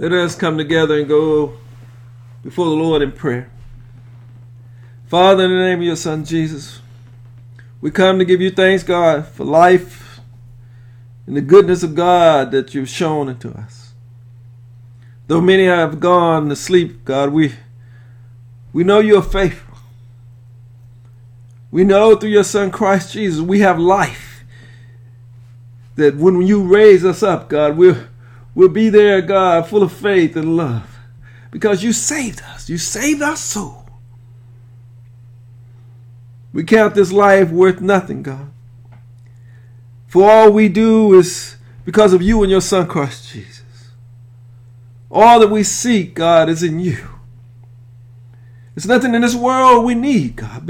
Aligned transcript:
Let 0.00 0.12
us 0.12 0.36
come 0.36 0.56
together 0.56 0.96
and 0.96 1.08
go 1.08 1.54
before 2.44 2.66
the 2.66 2.70
Lord 2.70 3.02
in 3.02 3.10
prayer. 3.10 3.50
Father, 5.08 5.44
in 5.44 5.50
the 5.50 5.56
name 5.56 5.80
of 5.80 5.84
your 5.84 5.96
Son 5.96 6.24
Jesus, 6.24 6.80
we 7.80 7.90
come 7.90 8.20
to 8.20 8.24
give 8.24 8.40
you 8.40 8.52
thanks, 8.52 8.84
God, 8.84 9.26
for 9.26 9.44
life 9.44 10.20
and 11.26 11.36
the 11.36 11.40
goodness 11.40 11.82
of 11.82 11.96
God 11.96 12.52
that 12.52 12.74
you've 12.74 12.88
shown 12.88 13.28
unto 13.28 13.50
us. 13.50 13.92
Though 15.26 15.40
many 15.40 15.64
have 15.64 15.98
gone 15.98 16.48
to 16.48 16.54
sleep, 16.54 17.04
God, 17.04 17.32
we 17.32 17.54
we 18.72 18.84
know 18.84 19.00
you 19.00 19.16
are 19.16 19.22
faithful. 19.22 19.78
We 21.72 21.82
know 21.82 22.14
through 22.14 22.30
your 22.30 22.44
Son 22.44 22.70
Christ 22.70 23.14
Jesus 23.14 23.40
we 23.40 23.58
have 23.60 23.80
life. 23.80 24.44
That 25.96 26.14
when 26.14 26.40
you 26.42 26.62
raise 26.62 27.04
us 27.04 27.24
up, 27.24 27.48
God, 27.48 27.76
we'll, 27.76 27.96
we'll 28.58 28.68
be 28.68 28.88
there, 28.88 29.22
God, 29.22 29.68
full 29.68 29.84
of 29.84 29.92
faith 29.92 30.34
and 30.34 30.56
love. 30.56 30.98
Because 31.52 31.84
you 31.84 31.92
saved 31.92 32.42
us. 32.42 32.68
You 32.68 32.76
saved 32.76 33.22
our 33.22 33.36
soul. 33.36 33.88
We 36.52 36.64
count 36.64 36.96
this 36.96 37.12
life 37.12 37.50
worth 37.50 37.80
nothing, 37.80 38.24
God. 38.24 38.50
For 40.08 40.28
all 40.28 40.50
we 40.50 40.68
do 40.68 41.16
is 41.16 41.56
because 41.84 42.12
of 42.12 42.20
you 42.20 42.42
and 42.42 42.50
your 42.50 42.60
Son, 42.60 42.88
Christ 42.88 43.30
Jesus. 43.30 43.62
All 45.08 45.38
that 45.38 45.50
we 45.50 45.62
seek, 45.62 46.16
God, 46.16 46.48
is 46.48 46.64
in 46.64 46.80
you. 46.80 46.98
There's 48.74 48.88
nothing 48.88 49.14
in 49.14 49.22
this 49.22 49.36
world 49.36 49.84
we 49.84 49.94
need, 49.94 50.34
God. 50.34 50.68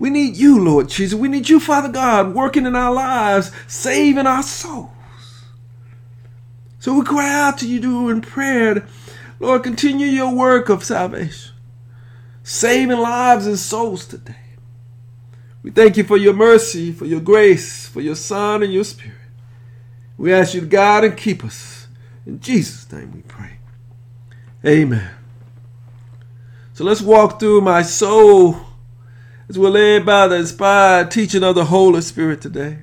We 0.00 0.10
need 0.10 0.36
you, 0.36 0.58
Lord 0.58 0.88
Jesus. 0.88 1.16
We 1.16 1.28
need 1.28 1.48
you, 1.48 1.60
Father 1.60 1.90
God, 1.90 2.34
working 2.34 2.66
in 2.66 2.74
our 2.74 2.92
lives, 2.92 3.52
saving 3.68 4.26
our 4.26 4.42
souls. 4.42 4.90
So 6.80 6.98
we 6.98 7.04
cry 7.04 7.30
out 7.30 7.58
to 7.58 7.68
you 7.68 7.78
do 7.78 8.08
in 8.08 8.22
prayer. 8.22 8.86
Lord, 9.38 9.62
continue 9.62 10.06
your 10.06 10.34
work 10.34 10.70
of 10.70 10.82
salvation, 10.82 11.52
saving 12.42 12.98
lives 12.98 13.46
and 13.46 13.58
souls 13.58 14.06
today. 14.06 14.34
We 15.62 15.70
thank 15.70 15.98
you 15.98 16.04
for 16.04 16.16
your 16.16 16.32
mercy, 16.32 16.90
for 16.90 17.04
your 17.04 17.20
grace, 17.20 17.86
for 17.86 18.00
your 18.00 18.16
Son 18.16 18.62
and 18.62 18.72
your 18.72 18.84
Spirit. 18.84 19.18
We 20.16 20.32
ask 20.32 20.54
you 20.54 20.60
to 20.60 20.66
guide 20.66 21.04
and 21.04 21.16
keep 21.16 21.44
us. 21.44 21.86
In 22.24 22.40
Jesus' 22.40 22.90
name 22.90 23.12
we 23.12 23.20
pray. 23.22 23.58
Amen. 24.64 25.10
So 26.72 26.84
let's 26.84 27.02
walk 27.02 27.40
through 27.40 27.60
my 27.60 27.82
soul 27.82 28.56
as 29.50 29.58
we're 29.58 29.68
led 29.68 30.06
by 30.06 30.28
the 30.28 30.36
inspired 30.36 31.10
teaching 31.10 31.44
of 31.44 31.54
the 31.54 31.66
Holy 31.66 32.00
Spirit 32.00 32.40
today. 32.40 32.78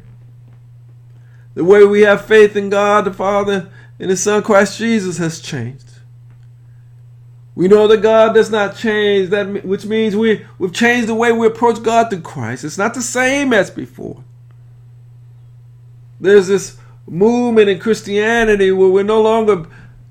The 1.57 1.63
way 1.63 1.83
we 1.83 2.01
have 2.01 2.23
faith 2.23 2.55
in 2.55 2.69
God 2.69 3.05
the 3.05 3.11
Father 3.11 3.71
and 3.99 4.11
His 4.11 4.21
Son 4.21 4.43
Christ 4.43 4.77
Jesus 4.77 5.17
has 5.17 5.39
changed. 5.39 5.89
We 7.55 7.67
know 7.67 7.87
that 7.87 8.03
God 8.03 8.35
does 8.35 8.51
not 8.51 8.75
change, 8.75 9.31
that 9.31 9.65
which 9.65 9.83
means 9.83 10.15
we, 10.15 10.45
we've 10.59 10.71
changed 10.71 11.09
the 11.09 11.15
way 11.15 11.31
we 11.31 11.47
approach 11.47 11.81
God 11.81 12.11
through 12.11 12.21
Christ. 12.21 12.63
It's 12.63 12.77
not 12.77 12.93
the 12.93 13.01
same 13.01 13.53
as 13.53 13.71
before. 13.71 14.23
There's 16.21 16.45
this 16.45 16.77
movement 17.07 17.69
in 17.69 17.79
Christianity 17.79 18.71
where 18.71 18.89
we're 18.89 19.01
no 19.01 19.23
longer 19.23 19.65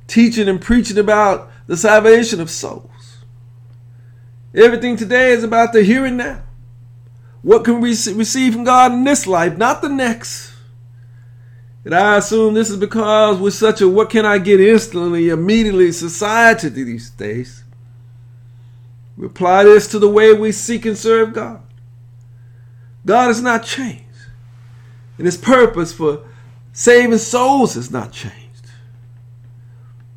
teaching 0.08 0.48
and 0.48 0.60
preaching 0.60 0.98
about 0.98 1.48
the 1.68 1.76
salvation 1.76 2.40
of 2.40 2.50
souls. 2.50 3.18
Everything 4.52 4.96
today 4.96 5.30
is 5.30 5.44
about 5.44 5.72
the 5.72 5.84
here 5.84 6.06
and 6.06 6.16
now. 6.16 6.42
What 7.42 7.64
can 7.64 7.80
we 7.80 7.90
receive 7.90 8.54
from 8.54 8.64
God 8.64 8.90
in 8.90 9.04
this 9.04 9.28
life, 9.28 9.56
not 9.56 9.80
the 9.80 9.88
next? 9.88 10.55
And 11.86 11.94
I 11.94 12.16
assume 12.16 12.54
this 12.54 12.68
is 12.68 12.78
because 12.78 13.38
we're 13.38 13.50
such 13.52 13.80
a 13.80 13.88
what 13.88 14.10
can 14.10 14.26
I 14.26 14.38
get 14.38 14.60
instantly, 14.60 15.28
immediately 15.28 15.92
society 15.92 16.68
these 16.68 17.10
days. 17.10 17.62
We 19.16 19.26
apply 19.26 19.62
this 19.62 19.86
to 19.92 20.00
the 20.00 20.08
way 20.08 20.32
we 20.32 20.50
seek 20.50 20.84
and 20.84 20.98
serve 20.98 21.32
God. 21.32 21.62
God 23.06 23.28
has 23.28 23.40
not 23.40 23.64
changed. 23.64 24.02
And 25.16 25.26
his 25.26 25.36
purpose 25.36 25.92
for 25.92 26.24
saving 26.72 27.18
souls 27.18 27.74
has 27.74 27.88
not 27.88 28.10
changed. 28.10 28.66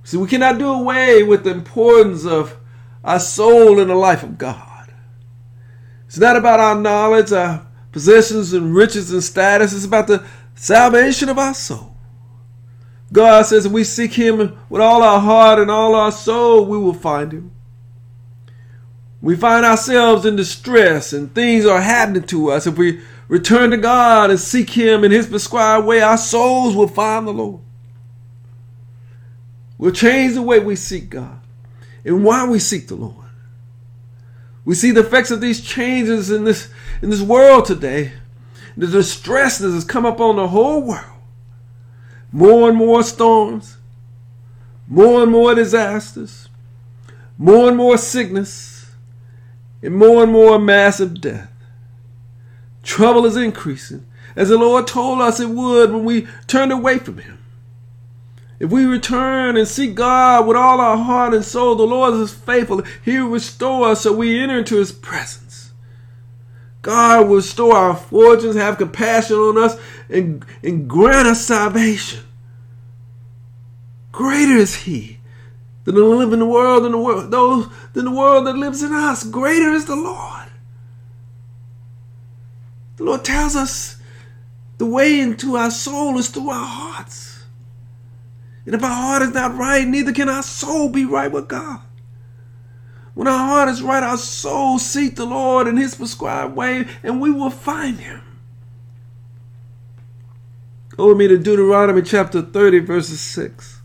See, 0.03 0.17
we 0.17 0.27
cannot 0.27 0.57
do 0.57 0.69
away 0.69 1.21
with 1.21 1.43
the 1.43 1.51
importance 1.51 2.25
of 2.25 2.57
our 3.03 3.19
soul 3.19 3.79
in 3.79 3.89
the 3.89 3.95
life 3.95 4.23
of 4.23 4.39
God. 4.39 4.91
It's 6.07 6.17
not 6.17 6.35
about 6.35 6.59
our 6.59 6.81
knowledge, 6.81 7.31
our 7.31 7.67
possessions 7.91 8.53
and 8.53 8.73
riches 8.73 9.13
and 9.13 9.23
status. 9.23 9.71
It's 9.71 9.85
about 9.85 10.07
the 10.07 10.25
salvation 10.59 11.29
of 11.29 11.39
our 11.39 11.53
soul. 11.53 11.95
God 13.11 13.45
says 13.45 13.65
if 13.65 13.71
we 13.71 13.83
seek 13.83 14.13
Him 14.13 14.57
with 14.69 14.81
all 14.81 15.01
our 15.01 15.19
heart 15.19 15.57
and 15.57 15.71
all 15.71 15.95
our 15.95 16.11
soul, 16.11 16.65
we 16.65 16.77
will 16.77 16.93
find 16.93 17.31
Him. 17.31 17.51
We 19.21 19.35
find 19.35 19.65
ourselves 19.65 20.25
in 20.25 20.35
distress 20.35 21.13
and 21.13 21.33
things 21.33 21.65
are 21.65 21.81
happening 21.81 22.23
to 22.23 22.51
us. 22.51 22.67
If 22.67 22.77
we 22.77 23.01
return 23.27 23.71
to 23.71 23.77
God 23.77 24.29
and 24.29 24.39
seek 24.39 24.69
Him 24.69 25.03
in 25.03 25.11
His 25.11 25.27
prescribed 25.27 25.87
way, 25.87 26.01
our 26.01 26.17
souls 26.17 26.75
will 26.75 26.87
find 26.87 27.25
the 27.25 27.31
Lord. 27.31 27.61
We'll 29.77 29.91
change 29.93 30.33
the 30.33 30.41
way 30.41 30.59
we 30.59 30.75
seek 30.75 31.09
God 31.09 31.39
and 32.03 32.23
why 32.23 32.47
we 32.47 32.59
seek 32.59 32.89
the 32.89 32.95
Lord. 32.95 33.15
We 34.65 34.75
see 34.75 34.91
the 34.91 35.01
effects 35.01 35.31
of 35.31 35.39
these 35.39 35.61
changes 35.61 36.29
in 36.29 36.43
this 36.43 36.69
in 37.01 37.09
this 37.09 37.21
world 37.21 37.65
today. 37.65 38.11
The 38.77 38.87
distress 38.87 39.57
that 39.59 39.71
has 39.71 39.83
come 39.83 40.05
upon 40.05 40.35
the 40.35 40.47
whole 40.47 40.81
world. 40.81 41.05
More 42.31 42.69
and 42.69 42.77
more 42.77 43.03
storms, 43.03 43.77
more 44.87 45.23
and 45.23 45.31
more 45.31 45.55
disasters, 45.55 46.47
more 47.37 47.69
and 47.69 47.77
more 47.77 47.97
sickness, 47.97 48.91
and 49.81 49.95
more 49.95 50.23
and 50.23 50.31
more 50.31 50.59
massive 50.59 51.21
death. 51.21 51.51
Trouble 52.83 53.25
is 53.25 53.37
increasing, 53.37 54.05
as 54.35 54.49
the 54.49 54.57
Lord 54.57 54.87
told 54.87 55.21
us 55.21 55.39
it 55.39 55.49
would 55.49 55.91
when 55.91 56.05
we 56.05 56.27
turned 56.47 56.71
away 56.71 56.99
from 56.99 57.19
Him. 57.19 57.39
If 58.59 58.71
we 58.71 58.85
return 58.85 59.55
and 59.55 59.67
seek 59.67 59.95
God 59.95 60.45
with 60.45 60.57
all 60.57 60.81
our 60.81 60.97
heart 60.97 61.33
and 61.33 61.45
soul, 61.45 61.75
the 61.75 61.83
Lord 61.83 62.13
is 62.15 62.33
faithful. 62.33 62.83
He 63.03 63.19
will 63.19 63.29
restore 63.29 63.89
us 63.89 64.01
so 64.01 64.11
we 64.11 64.39
enter 64.39 64.59
into 64.59 64.75
His 64.75 64.91
presence. 64.91 65.48
God 66.81 67.27
will 67.27 67.37
restore 67.37 67.75
our 67.75 67.95
fortunes, 67.95 68.55
have 68.55 68.77
compassion 68.77 69.35
on 69.35 69.57
us, 69.57 69.79
and, 70.09 70.45
and 70.63 70.89
grant 70.89 71.27
us 71.27 71.45
salvation. 71.45 72.23
Greater 74.11 74.57
is 74.57 74.75
He 74.75 75.19
than 75.83 75.95
the 75.95 76.45
world 76.45 76.83
than 76.83 76.91
the 76.91 76.97
world 76.97 77.31
those 77.31 77.67
than 77.93 78.05
the 78.05 78.11
world 78.11 78.45
that 78.45 78.55
lives 78.55 78.83
in 78.83 78.93
us. 78.93 79.23
Greater 79.23 79.71
is 79.71 79.85
the 79.85 79.95
Lord. 79.95 80.47
The 82.97 83.03
Lord 83.03 83.23
tells 83.23 83.55
us 83.55 83.97
the 84.77 84.85
way 84.85 85.19
into 85.19 85.55
our 85.55 85.71
soul 85.71 86.17
is 86.17 86.29
through 86.29 86.49
our 86.49 86.65
hearts. 86.65 87.43
And 88.65 88.75
if 88.75 88.83
our 88.83 88.89
heart 88.89 89.21
is 89.23 89.33
not 89.33 89.57
right, 89.57 89.87
neither 89.87 90.11
can 90.11 90.29
our 90.29 90.43
soul 90.43 90.89
be 90.89 91.05
right 91.05 91.31
with 91.31 91.47
God. 91.47 91.81
When 93.19 93.27
our 93.27 93.37
heart 93.37 93.67
is 93.67 93.81
right, 93.81 94.01
our 94.01 94.15
soul 94.15 94.79
seek 94.79 95.17
the 95.17 95.25
Lord 95.25 95.67
in 95.67 95.75
his 95.75 95.93
prescribed 95.93 96.55
way, 96.55 96.87
and 97.03 97.19
we 97.19 97.29
will 97.29 97.49
find 97.49 97.99
him. 97.99 98.21
Go 100.95 101.09
with 101.09 101.17
me 101.17 101.27
to 101.27 101.37
Deuteronomy 101.37 102.01
chapter 102.01 102.41
30, 102.41 102.79
verses 102.79 103.19
6. 103.19 103.81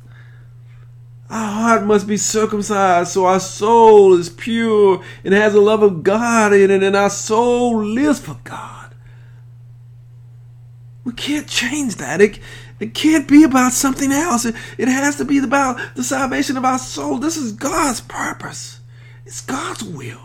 Our 1.29 1.51
heart 1.51 1.85
must 1.85 2.07
be 2.07 2.17
circumcised 2.17 3.11
so 3.11 3.25
our 3.25 3.41
soul 3.41 4.15
is 4.15 4.29
pure 4.29 5.03
and 5.25 5.35
has 5.35 5.55
the 5.55 5.61
love 5.61 5.83
of 5.83 6.05
God 6.05 6.53
in 6.53 6.71
it, 6.71 6.85
and 6.85 6.95
our 6.95 7.11
soul 7.11 7.85
lives 7.85 8.21
for 8.21 8.39
God. 8.45 8.95
We 11.03 11.13
can't 11.13 11.49
change 11.49 11.97
that. 11.97 12.21
It, 12.21 12.39
it 12.79 12.95
can't 12.95 13.27
be 13.27 13.43
about 13.43 13.73
something 13.73 14.13
else. 14.13 14.45
It, 14.45 14.55
it 14.79 14.87
has 14.87 15.17
to 15.17 15.25
be 15.25 15.39
about 15.39 15.81
the 15.97 16.05
salvation 16.05 16.57
of 16.57 16.65
our 16.65 16.79
soul. 16.79 17.19
This 17.19 17.37
is 17.37 17.51
God's 17.51 18.01
purpose, 18.01 18.74
it's 19.25 19.41
God's 19.41 19.83
will. 19.83 20.21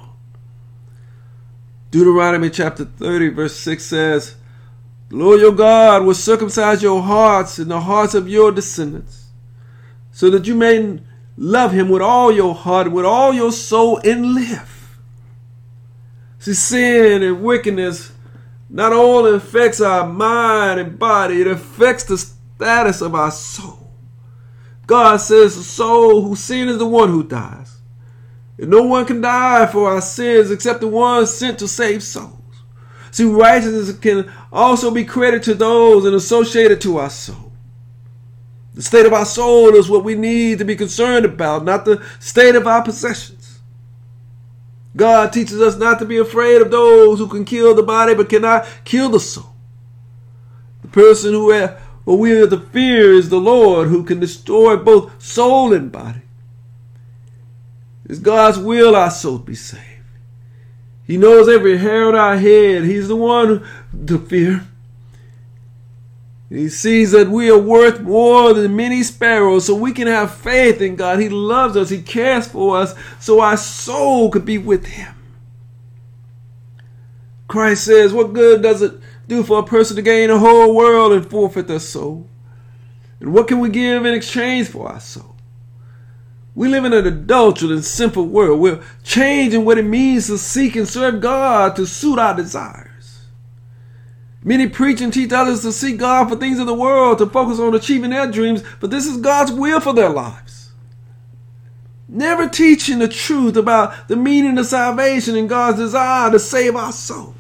Deuteronomy 1.92 2.50
chapter 2.50 2.86
30, 2.86 3.30
verse 3.30 3.56
6 3.56 3.84
says, 3.84 4.36
The 5.10 5.16
Lord 5.16 5.40
your 5.40 5.51
God 5.51 6.06
will 6.06 6.13
circumcise 6.13 6.84
your 6.84 7.01
hearts 7.01 7.57
and 7.57 7.72
the 7.72 7.81
hearts 7.81 8.13
of 8.13 8.30
your 8.30 8.51
descendants, 8.51 9.28
so 10.12 10.30
that 10.30 10.46
you 10.46 10.54
may 10.54 11.00
love 11.36 11.72
him 11.72 11.90
with 11.90 12.01
all 12.01 12.31
your 12.31 12.54
heart, 12.54 12.92
with 12.92 13.06
all 13.06 13.34
your 13.34 13.51
soul, 13.51 13.98
and 14.04 14.34
live. 14.34 14.98
See, 16.38 16.54
sin 16.54 17.24
and 17.24 17.44
wickedness 17.44 18.12
not 18.69 18.94
only 18.94 19.36
affects 19.36 19.81
our 19.81 20.07
mind 20.07 20.80
and 20.80 21.00
body, 21.00 21.42
it 21.42 21.48
affects 21.48 22.04
the 22.04 22.18
status 22.18 23.01
of 23.01 23.16
our 23.16 23.31
soul. 23.31 23.92
God 24.86 25.18
says 25.18 25.56
the 25.56 25.63
soul 25.63 26.22
who 26.22 26.36
sin 26.36 26.69
is 26.69 26.78
the 26.78 26.88
one 26.88 27.10
who 27.10 27.24
dies. 27.24 27.78
And 28.59 28.69
no 28.69 28.83
one 28.83 29.06
can 29.06 29.21
die 29.21 29.65
for 29.67 29.89
our 29.89 30.01
sins 30.01 30.51
except 30.51 30.81
the 30.81 30.88
one 30.88 31.25
sent 31.25 31.59
to 31.59 31.67
save 31.67 32.03
souls. 32.03 32.35
See, 33.11 33.23
righteousness 33.23 33.97
can 33.97 34.31
also 34.51 34.91
be 34.91 35.06
credited 35.06 35.44
to 35.44 35.53
those 35.56 36.06
and 36.06 36.13
associated 36.13 36.81
to 36.81 36.97
our 36.97 37.09
soul. 37.09 37.53
The 38.75 38.81
state 38.81 39.06
of 39.06 39.13
our 39.13 39.25
soul 39.25 39.75
is 39.75 39.89
what 39.89 40.03
we 40.03 40.15
need 40.15 40.59
to 40.59 40.65
be 40.65 40.75
concerned 40.75 41.25
about, 41.25 41.63
not 41.63 41.85
the 41.85 42.06
state 42.19 42.56
of 42.56 42.67
our 42.67 42.83
possessions. 42.83 43.59
God 44.95 45.31
teaches 45.31 45.62
us 45.62 45.77
not 45.77 46.00
to 46.00 46.05
be 46.05 46.17
afraid 46.17 46.62
of 46.62 46.71
those 46.71 47.19
who 47.19 47.27
can 47.27 47.45
kill 47.45 47.73
the 47.73 47.83
body 47.83 48.13
but 48.13 48.29
cannot 48.29 48.67
kill 48.83 49.09
the 49.09 49.19
soul. 49.19 49.55
The 50.81 50.88
person 50.89 51.31
who, 51.31 51.51
who 52.05 52.17
we 52.17 52.33
are 52.33 52.47
to 52.47 52.59
fear 52.59 53.13
is 53.13 53.29
the 53.29 53.39
Lord 53.39 53.88
who 53.88 54.03
can 54.03 54.19
destroy 54.19 54.75
both 54.75 55.21
soul 55.21 55.73
and 55.73 55.91
body. 55.91 56.21
It's 58.09 58.19
God's 58.19 58.57
will 58.57 58.95
our 58.95 59.11
soul 59.11 59.38
be 59.38 59.53
saved. 59.53 59.85
He 61.06 61.15
knows 61.15 61.47
every 61.47 61.77
hair 61.77 62.07
on 62.07 62.15
our 62.15 62.38
head. 62.38 62.83
He's 62.83 63.07
the 63.07 63.15
one 63.15 63.65
to 64.07 64.17
fear. 64.19 64.67
He 66.50 66.69
sees 66.69 67.11
that 67.11 67.29
we 67.29 67.51
are 67.51 67.59
worth 67.59 68.01
more 68.01 68.53
than 68.53 68.75
many 68.75 69.03
sparrows, 69.03 69.67
so 69.67 69.75
we 69.75 69.91
can 69.91 70.07
have 70.07 70.33
faith 70.33 70.81
in 70.81 70.95
God. 70.95 71.19
He 71.19 71.29
loves 71.29 71.77
us, 71.77 71.91
He 71.91 72.01
cares 72.01 72.47
for 72.47 72.77
us, 72.77 72.95
so 73.19 73.39
our 73.39 73.57
soul 73.57 74.31
could 74.31 74.45
be 74.45 74.57
with 74.57 74.88
Him. 74.88 75.13
Christ 77.47 77.85
says, 77.85 78.12
What 78.12 78.33
good 78.33 78.63
does 78.63 78.81
it 78.81 78.94
do 79.27 79.44
for 79.44 79.59
a 79.59 79.63
person 79.63 79.95
to 79.95 80.01
gain 80.01 80.29
the 80.29 80.39
whole 80.39 80.75
world 80.75 81.13
and 81.13 81.29
forfeit 81.29 81.67
their 81.67 81.79
soul? 81.79 82.27
And 83.19 83.33
what 83.33 83.47
can 83.47 83.59
we 83.59 83.69
give 83.69 84.05
in 84.05 84.15
exchange 84.15 84.69
for 84.69 84.88
our 84.89 85.00
soul? 85.00 85.35
We 86.59 86.67
live 86.67 86.83
in 86.83 86.91
an 86.91 87.07
adulterous 87.07 87.71
and 87.71 87.85
sinful 87.85 88.25
world. 88.25 88.59
We're 88.59 88.83
changing 89.01 89.63
what 89.63 89.77
it 89.77 89.85
means 89.85 90.27
to 90.27 90.38
seek 90.38 90.75
and 90.75 90.85
serve 90.85 91.21
God 91.21 91.77
to 91.77 91.85
suit 91.85 92.19
our 92.19 92.35
desires. 92.35 93.21
Many 94.44 94.67
preach 94.67 95.00
and 95.00 95.13
teach 95.13 95.31
others 95.31 95.61
to 95.61 95.71
seek 95.71 96.00
God 96.00 96.27
for 96.27 96.35
things 96.35 96.59
of 96.59 96.67
the 96.67 96.73
world, 96.73 97.19
to 97.19 97.27
focus 97.27 97.59
on 97.59 97.73
achieving 97.75 98.09
their 98.09 98.29
dreams, 98.29 98.61
but 98.81 98.91
this 98.91 99.06
is 99.06 99.15
God's 99.15 99.53
will 99.53 99.79
for 99.79 99.94
their 99.94 100.09
lives. 100.09 100.73
Never 102.09 102.50
teaching 102.50 103.00
the 103.00 103.07
truth 103.07 103.55
about 103.55 104.09
the 104.09 104.17
meaning 104.17 104.57
of 104.57 104.65
salvation 104.65 105.38
and 105.38 105.47
God's 105.47 105.77
desire 105.77 106.29
to 106.29 106.39
save 106.39 106.75
our 106.75 106.91
soul. 106.91 107.35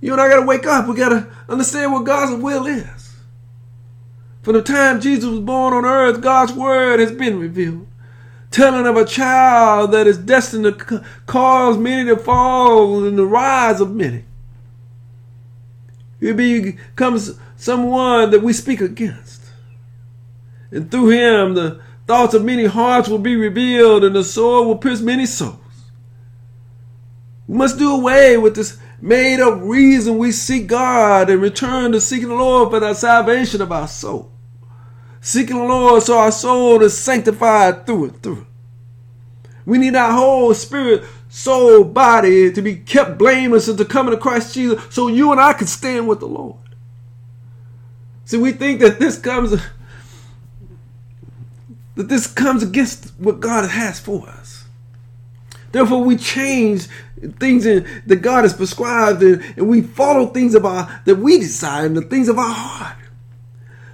You 0.00 0.12
and 0.12 0.20
I 0.20 0.28
got 0.28 0.38
to 0.38 0.46
wake 0.46 0.66
up. 0.66 0.86
We 0.86 0.94
got 0.94 1.08
to 1.08 1.26
understand 1.48 1.92
what 1.92 2.04
God's 2.04 2.40
will 2.40 2.64
is. 2.68 2.97
From 4.42 4.54
the 4.54 4.62
time 4.62 5.00
Jesus 5.00 5.28
was 5.28 5.40
born 5.40 5.74
on 5.74 5.84
earth, 5.84 6.20
God's 6.20 6.52
word 6.52 7.00
has 7.00 7.12
been 7.12 7.38
revealed, 7.38 7.86
telling 8.50 8.86
of 8.86 8.96
a 8.96 9.04
child 9.04 9.92
that 9.92 10.06
is 10.06 10.18
destined 10.18 10.64
to 10.64 11.04
cause 11.26 11.76
many 11.76 12.08
to 12.08 12.16
fall 12.16 13.04
and 13.04 13.18
the 13.18 13.26
rise 13.26 13.80
of 13.80 13.94
many. 13.94 14.24
He 16.20 16.32
becomes 16.32 17.38
someone 17.56 18.30
that 18.30 18.42
we 18.42 18.52
speak 18.52 18.80
against. 18.80 19.42
And 20.70 20.90
through 20.90 21.10
him, 21.10 21.54
the 21.54 21.80
thoughts 22.06 22.34
of 22.34 22.44
many 22.44 22.64
hearts 22.64 23.08
will 23.08 23.18
be 23.18 23.36
revealed, 23.36 24.04
and 24.04 24.14
the 24.16 24.24
sword 24.24 24.66
will 24.66 24.78
pierce 24.78 25.00
many 25.00 25.26
souls. 25.26 25.56
We 27.46 27.56
must 27.56 27.78
do 27.78 27.94
away 27.94 28.36
with 28.36 28.56
this 28.56 28.78
made 29.00 29.40
up 29.40 29.60
reason 29.62 30.18
we 30.18 30.32
seek 30.32 30.66
God 30.66 31.30
and 31.30 31.40
return 31.40 31.92
to 31.92 32.00
seeking 32.00 32.28
the 32.28 32.34
Lord 32.34 32.70
for 32.70 32.80
the 32.80 32.94
salvation 32.94 33.60
of 33.60 33.72
our 33.72 33.88
soul. 33.88 34.32
Seeking 35.20 35.58
the 35.58 35.64
Lord 35.64 36.02
so 36.02 36.18
our 36.18 36.32
soul 36.32 36.82
is 36.82 36.96
sanctified 36.96 37.86
through 37.86 38.04
and 38.04 38.22
through. 38.22 38.46
We 39.64 39.78
need 39.78 39.94
our 39.94 40.12
whole 40.12 40.54
spirit 40.54 41.04
soul, 41.28 41.84
body 41.84 42.52
to 42.52 42.62
be 42.62 42.76
kept 42.76 43.18
blameless 43.18 43.68
and 43.68 43.76
to 43.78 43.84
come 43.84 44.08
into 44.08 44.18
Christ 44.18 44.54
Jesus 44.54 44.82
so 44.90 45.08
you 45.08 45.30
and 45.30 45.40
I 45.40 45.52
can 45.52 45.66
stand 45.66 46.08
with 46.08 46.20
the 46.20 46.26
Lord. 46.26 46.56
See, 48.24 48.36
we 48.36 48.52
think 48.52 48.80
that 48.80 48.98
this 48.98 49.18
comes 49.18 49.60
that 51.94 52.08
this 52.08 52.26
comes 52.26 52.62
against 52.62 53.12
what 53.18 53.40
God 53.40 53.68
has 53.68 53.98
for 53.98 54.28
us. 54.28 54.64
Therefore, 55.72 56.02
we 56.02 56.16
change 56.16 56.86
things 57.38 57.66
in, 57.66 57.86
that 58.06 58.16
God 58.16 58.44
has 58.44 58.54
prescribed 58.54 59.22
and, 59.22 59.42
and 59.56 59.68
we 59.68 59.82
follow 59.82 60.26
things 60.26 60.54
of 60.54 60.64
our 60.64 61.02
that 61.04 61.16
we 61.16 61.38
desire 61.38 61.86
and 61.86 61.96
the 61.96 62.02
things 62.02 62.28
of 62.28 62.38
our 62.38 62.52
heart. 62.52 62.96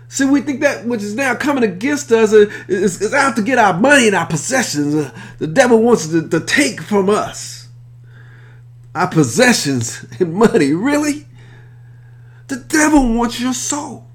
See, 0.08 0.24
we 0.24 0.42
think 0.42 0.60
that 0.60 0.86
which 0.86 1.02
is 1.02 1.14
now 1.14 1.34
coming 1.34 1.64
against 1.64 2.12
us 2.12 2.32
is, 2.32 3.02
is 3.02 3.12
out 3.12 3.34
to 3.36 3.42
get 3.42 3.58
our 3.58 3.78
money 3.78 4.06
and 4.06 4.14
our 4.14 4.26
possessions. 4.26 4.94
Uh, 4.94 5.10
the 5.38 5.48
devil 5.48 5.82
wants 5.82 6.06
to, 6.08 6.28
to 6.28 6.40
take 6.40 6.80
from 6.80 7.10
us 7.10 7.68
our 8.94 9.08
possessions 9.08 10.06
and 10.20 10.34
money. 10.34 10.72
Really? 10.72 11.26
The 12.46 12.56
devil 12.56 13.14
wants 13.14 13.40
your 13.40 13.54
soul. 13.54 14.06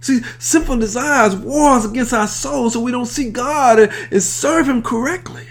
See, 0.00 0.20
sinful 0.38 0.78
desires 0.78 1.34
wars 1.34 1.86
against 1.86 2.12
our 2.12 2.28
soul 2.28 2.68
so 2.68 2.78
we 2.78 2.92
don't 2.92 3.06
see 3.06 3.30
God 3.30 3.78
and, 3.78 3.92
and 4.10 4.22
serve 4.22 4.68
Him 4.68 4.82
correctly. 4.82 5.46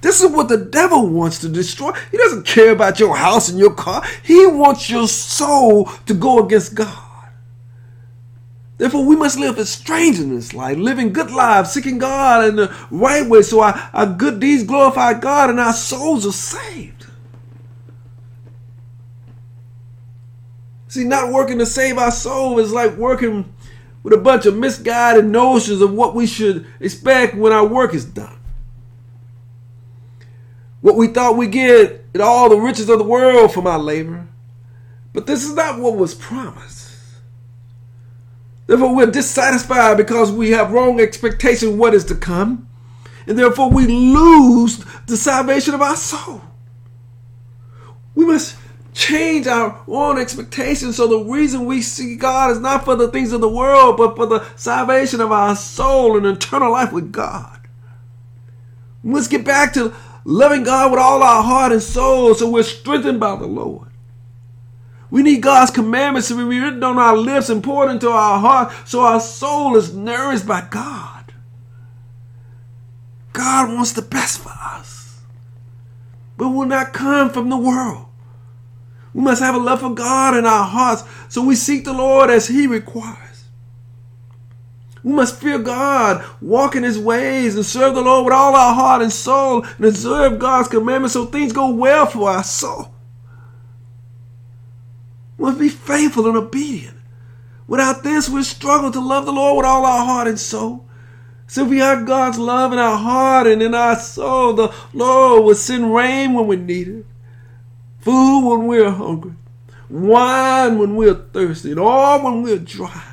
This 0.00 0.22
is 0.22 0.30
what 0.30 0.48
the 0.48 0.56
devil 0.56 1.08
wants 1.08 1.40
to 1.40 1.48
destroy. 1.48 1.92
He 2.10 2.18
doesn't 2.18 2.46
care 2.46 2.70
about 2.70 3.00
your 3.00 3.16
house 3.16 3.48
and 3.48 3.58
your 3.58 3.74
car. 3.74 4.02
He 4.22 4.46
wants 4.46 4.88
your 4.88 5.08
soul 5.08 5.86
to 6.06 6.14
go 6.14 6.44
against 6.44 6.74
God. 6.74 7.04
Therefore, 8.76 9.04
we 9.04 9.16
must 9.16 9.40
live 9.40 9.58
as 9.58 9.70
strangers 9.70 10.20
in 10.20 10.34
this 10.34 10.54
life, 10.54 10.78
living 10.78 11.12
good 11.12 11.32
lives, 11.32 11.72
seeking 11.72 11.98
God 11.98 12.48
in 12.48 12.54
the 12.54 12.74
right 12.92 13.28
way 13.28 13.42
so 13.42 13.60
our, 13.60 13.90
our 13.92 14.06
good 14.06 14.38
deeds 14.38 14.62
glorify 14.62 15.14
God 15.14 15.50
and 15.50 15.58
our 15.58 15.72
souls 15.72 16.24
are 16.24 16.32
saved. 16.32 17.06
See, 20.86 21.04
not 21.04 21.32
working 21.32 21.58
to 21.58 21.66
save 21.66 21.98
our 21.98 22.12
soul 22.12 22.60
is 22.60 22.72
like 22.72 22.96
working 22.96 23.52
with 24.04 24.14
a 24.14 24.16
bunch 24.16 24.46
of 24.46 24.56
misguided 24.56 25.26
notions 25.26 25.82
of 25.82 25.92
what 25.92 26.14
we 26.14 26.26
should 26.26 26.64
expect 26.78 27.34
when 27.34 27.52
our 27.52 27.66
work 27.66 27.94
is 27.94 28.04
done. 28.04 28.37
What 30.80 30.96
we 30.96 31.08
thought 31.08 31.36
we 31.36 31.46
get 31.46 32.06
in 32.14 32.20
all 32.20 32.48
the 32.48 32.56
riches 32.56 32.88
of 32.88 32.98
the 32.98 33.04
world 33.04 33.52
from 33.52 33.66
our 33.66 33.78
labor. 33.78 34.26
But 35.12 35.26
this 35.26 35.44
is 35.44 35.54
not 35.54 35.80
what 35.80 35.96
was 35.96 36.14
promised. 36.14 36.88
Therefore, 38.66 38.94
we're 38.94 39.10
dissatisfied 39.10 39.96
because 39.96 40.30
we 40.30 40.50
have 40.50 40.72
wrong 40.72 41.00
expectation 41.00 41.78
what 41.78 41.94
is 41.94 42.04
to 42.04 42.14
come. 42.14 42.68
And 43.26 43.38
therefore, 43.38 43.70
we 43.70 43.86
lose 43.86 44.84
the 45.06 45.16
salvation 45.16 45.74
of 45.74 45.82
our 45.82 45.96
soul. 45.96 46.42
We 48.14 48.26
must 48.26 48.56
change 48.92 49.46
our 49.46 49.80
own 49.86 50.18
expectations 50.18 50.96
so 50.96 51.06
the 51.06 51.18
reason 51.18 51.64
we 51.64 51.80
see 51.80 52.16
God 52.16 52.50
is 52.50 52.58
not 52.58 52.84
for 52.84 52.96
the 52.96 53.08
things 53.08 53.32
of 53.32 53.40
the 53.40 53.48
world, 53.48 53.96
but 53.96 54.16
for 54.16 54.26
the 54.26 54.44
salvation 54.56 55.20
of 55.20 55.30
our 55.30 55.54
soul 55.56 56.16
and 56.16 56.26
eternal 56.26 56.72
life 56.72 56.92
with 56.92 57.12
God. 57.12 57.60
We 59.02 59.10
must 59.10 59.30
get 59.30 59.44
back 59.44 59.72
to 59.74 59.94
loving 60.24 60.64
God 60.64 60.90
with 60.90 61.00
all 61.00 61.22
our 61.22 61.42
heart 61.42 61.72
and 61.72 61.82
soul 61.82 62.34
so 62.34 62.50
we're 62.50 62.62
strengthened 62.62 63.20
by 63.20 63.36
the 63.36 63.46
Lord. 63.46 63.88
We 65.10 65.22
need 65.22 65.42
God's 65.42 65.70
commandments 65.70 66.28
to 66.28 66.36
be 66.36 66.60
written 66.60 66.82
on 66.82 66.98
our 66.98 67.16
lips 67.16 67.48
and 67.48 67.64
poured 67.64 67.90
into 67.90 68.10
our 68.10 68.38
heart 68.38 68.72
so 68.84 69.00
our 69.00 69.20
soul 69.20 69.76
is 69.76 69.94
nourished 69.94 70.46
by 70.46 70.66
God. 70.68 71.32
God 73.32 73.72
wants 73.72 73.92
the 73.92 74.02
best 74.02 74.40
for 74.40 74.50
us, 74.50 75.20
but 76.36 76.48
will 76.48 76.66
not 76.66 76.92
come 76.92 77.30
from 77.30 77.48
the 77.48 77.56
world. 77.56 78.06
We 79.14 79.22
must 79.22 79.42
have 79.42 79.54
a 79.54 79.58
love 79.58 79.80
for 79.80 79.94
God 79.94 80.36
in 80.36 80.44
our 80.44 80.64
hearts 80.64 81.04
so 81.28 81.42
we 81.42 81.54
seek 81.54 81.84
the 81.84 81.92
Lord 81.92 82.30
as 82.30 82.48
He 82.48 82.66
requires. 82.66 83.27
We 85.02 85.12
must 85.12 85.40
fear 85.40 85.58
God, 85.58 86.24
walk 86.40 86.74
in 86.74 86.82
His 86.82 86.98
ways, 86.98 87.54
and 87.54 87.64
serve 87.64 87.94
the 87.94 88.02
Lord 88.02 88.24
with 88.24 88.34
all 88.34 88.54
our 88.54 88.74
heart 88.74 89.02
and 89.02 89.12
soul, 89.12 89.64
and 89.76 89.86
observe 89.86 90.38
God's 90.38 90.68
commandments 90.68 91.14
so 91.14 91.26
things 91.26 91.52
go 91.52 91.70
well 91.70 92.06
for 92.06 92.30
our 92.30 92.42
soul. 92.42 92.92
We 95.36 95.44
must 95.44 95.60
be 95.60 95.68
faithful 95.68 96.26
and 96.26 96.36
obedient. 96.36 96.96
Without 97.68 98.02
this, 98.02 98.28
we 98.28 98.42
struggle 98.42 98.90
to 98.90 99.00
love 99.00 99.26
the 99.26 99.32
Lord 99.32 99.58
with 99.58 99.66
all 99.66 99.84
our 99.84 100.04
heart 100.04 100.26
and 100.26 100.40
soul. 100.40 100.86
So 101.46 101.64
if 101.64 101.70
we 101.70 101.78
have 101.78 102.06
God's 102.06 102.38
love 102.38 102.72
in 102.72 102.78
our 102.78 102.96
heart 102.98 103.46
and 103.46 103.62
in 103.62 103.74
our 103.74 103.96
soul, 103.96 104.52
the 104.52 104.74
Lord 104.92 105.44
will 105.44 105.54
send 105.54 105.94
rain 105.94 106.34
when 106.34 106.46
we 106.46 106.56
need 106.56 106.88
it, 106.88 107.06
food 108.00 108.40
when 108.40 108.66
we're 108.66 108.90
hungry, 108.90 109.34
wine 109.88 110.78
when 110.78 110.96
we're 110.96 111.14
thirsty, 111.14 111.70
and 111.70 111.80
all 111.80 112.22
when 112.22 112.42
we're 112.42 112.58
dry. 112.58 113.07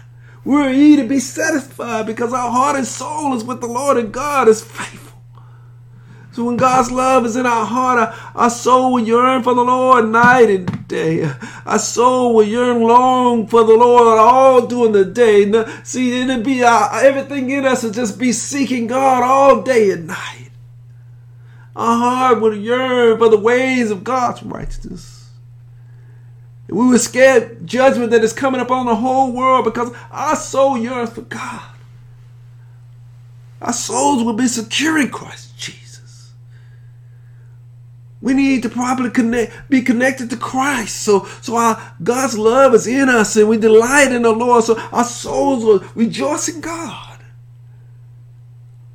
We're 0.46 0.72
eager 0.72 1.02
to 1.02 1.10
be 1.10 1.20
satisfied 1.20 2.06
because 2.06 2.32
our 2.32 2.52
heart 2.52 2.76
and 2.76 2.86
soul 2.86 3.36
is 3.36 3.44
with 3.44 3.62
the 3.62 3.68
Lord 3.68 3.98
and 3.98 4.14
God 4.14 4.48
is 4.48 4.64
faithful. 4.64 5.06
So 6.34 6.44
when 6.44 6.58
God's 6.58 6.92
love 6.92 7.26
is 7.26 7.38
in 7.38 7.46
our 7.46 7.66
heart, 7.66 7.98
our, 7.98 8.42
our, 8.44 8.50
soul 8.50 8.94
will 8.94 9.08
yearn 9.08 9.42
for 9.42 9.56
the 9.56 9.64
Lord 9.64 10.10
night 10.10 10.50
and 10.50 10.88
day. 10.88 11.32
Our 11.66 11.80
soul 11.80 12.36
will 12.36 12.46
yearn 12.46 12.82
long 12.82 13.48
for 13.48 13.64
the 13.64 13.74
Lord 13.74 14.20
all 14.20 14.68
during 14.68 14.92
the 14.92 15.06
day. 15.06 15.50
See, 15.84 16.22
it'll 16.22 16.44
be 16.44 16.62
our, 16.62 16.94
uh, 16.94 17.02
everything 17.02 17.50
in 17.52 17.66
us 17.66 17.84
will 17.84 17.92
just 17.92 18.20
be 18.20 18.34
seeking 18.34 18.86
God 18.86 19.24
all 19.24 19.62
day 19.62 19.92
and 19.92 20.08
night. 20.08 20.50
Our 21.74 21.98
heart 21.98 22.42
will 22.42 22.56
yearn 22.56 23.18
for 23.18 23.30
the 23.30 23.40
ways 23.40 23.90
of 23.90 24.04
God's 24.04 24.44
righteousness. 24.44 25.15
We 26.68 26.88
will 26.88 26.98
scared 26.98 27.68
judgment 27.68 28.12
that 28.12 28.24
is 28.24 28.34
coming 28.34 28.62
upon 28.62 28.88
the 28.88 28.96
whole 28.96 29.32
world 29.32 29.66
because 29.66 29.94
our 30.12 30.36
soul 30.36 30.78
yearns 30.78 31.12
for 31.12 31.22
God. 31.22 31.62
Our 33.62 33.74
souls 33.74 34.24
will 34.24 34.34
be 34.34 34.48
secure 34.48 35.00
in 35.00 35.10
Christ 35.10 35.58
Jesus. 35.58 36.34
We 38.22 38.34
need 38.34 38.64
to 38.64 38.70
properly 38.70 39.12
connect, 39.12 39.70
be 39.70 39.82
connected 39.82 40.32
to 40.32 40.38
Christ. 40.38 41.04
So, 41.04 41.26
so 41.42 41.56
our 41.56 41.94
God's 42.04 42.38
love 42.38 42.74
is 42.74 42.88
in 42.88 43.10
us 43.10 43.36
and 43.36 43.48
we 43.48 43.58
delight 43.58 44.12
in 44.12 44.24
the 44.24 44.32
Lord. 44.32 44.64
So 44.64 44.80
our 44.92 45.04
souls 45.04 45.64
will 45.64 45.84
rejoice 45.94 46.48
in 46.48 46.62
God. 46.62 47.15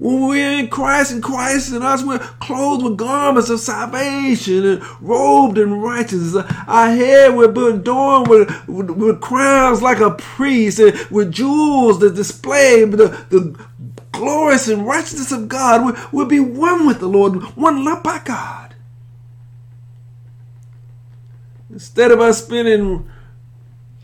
When 0.01 0.29
we're 0.29 0.59
in 0.59 0.69
Christ 0.69 1.13
and 1.13 1.23
Christ 1.23 1.75
in 1.75 1.83
us, 1.83 2.03
we're 2.03 2.19
clothed 2.19 2.83
with 2.83 2.97
garments 2.97 3.51
of 3.51 3.61
salvation 3.61 4.65
and 4.65 4.83
robed 5.03 5.59
in 5.59 5.75
righteousness. 5.75 6.43
Our 6.67 6.91
hair 6.91 7.31
be 7.31 7.67
adorned 7.67 8.29
with, 8.29 8.67
with, 8.67 8.91
with 8.93 9.21
crowns 9.21 9.83
like 9.83 9.99
a 10.01 10.13
priest 10.13 10.79
and 10.79 10.99
with 11.11 11.31
jewels 11.31 12.01
that 12.01 12.15
display 12.15 12.83
the, 12.87 13.09
the 13.29 13.67
glorious 14.13 14.69
and 14.69 14.87
righteousness 14.87 15.33
of 15.33 15.49
God. 15.49 15.85
We, 15.85 16.03
we'll 16.13 16.27
be 16.27 16.41
one 16.41 16.87
with 16.87 17.01
the 17.01 17.07
Lord, 17.07 17.35
one 17.55 17.85
loved 17.85 18.03
by 18.03 18.21
God. 18.25 18.75
Instead 21.69 22.11
of 22.11 22.21
us 22.21 22.43
spending 22.43 23.10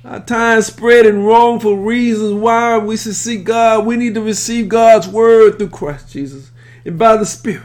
our 0.07 0.21
time 0.21 0.63
spreading 0.63 1.25
wrongful 1.25 1.79
reasons 1.79 2.33
why 2.35 2.79
we 2.79 2.97
should 2.97 3.17
seek 3.17 3.43
God. 3.43 3.85
We 3.85 3.97
need 3.97 4.15
to 4.15 4.21
receive 4.21 4.69
God's 4.69 5.09
word 5.09 5.59
through 5.59 5.71
Christ 5.71 6.13
Jesus 6.13 6.53
and 6.85 6.97
by 6.97 7.17
the 7.17 7.27
Spirit. 7.27 7.65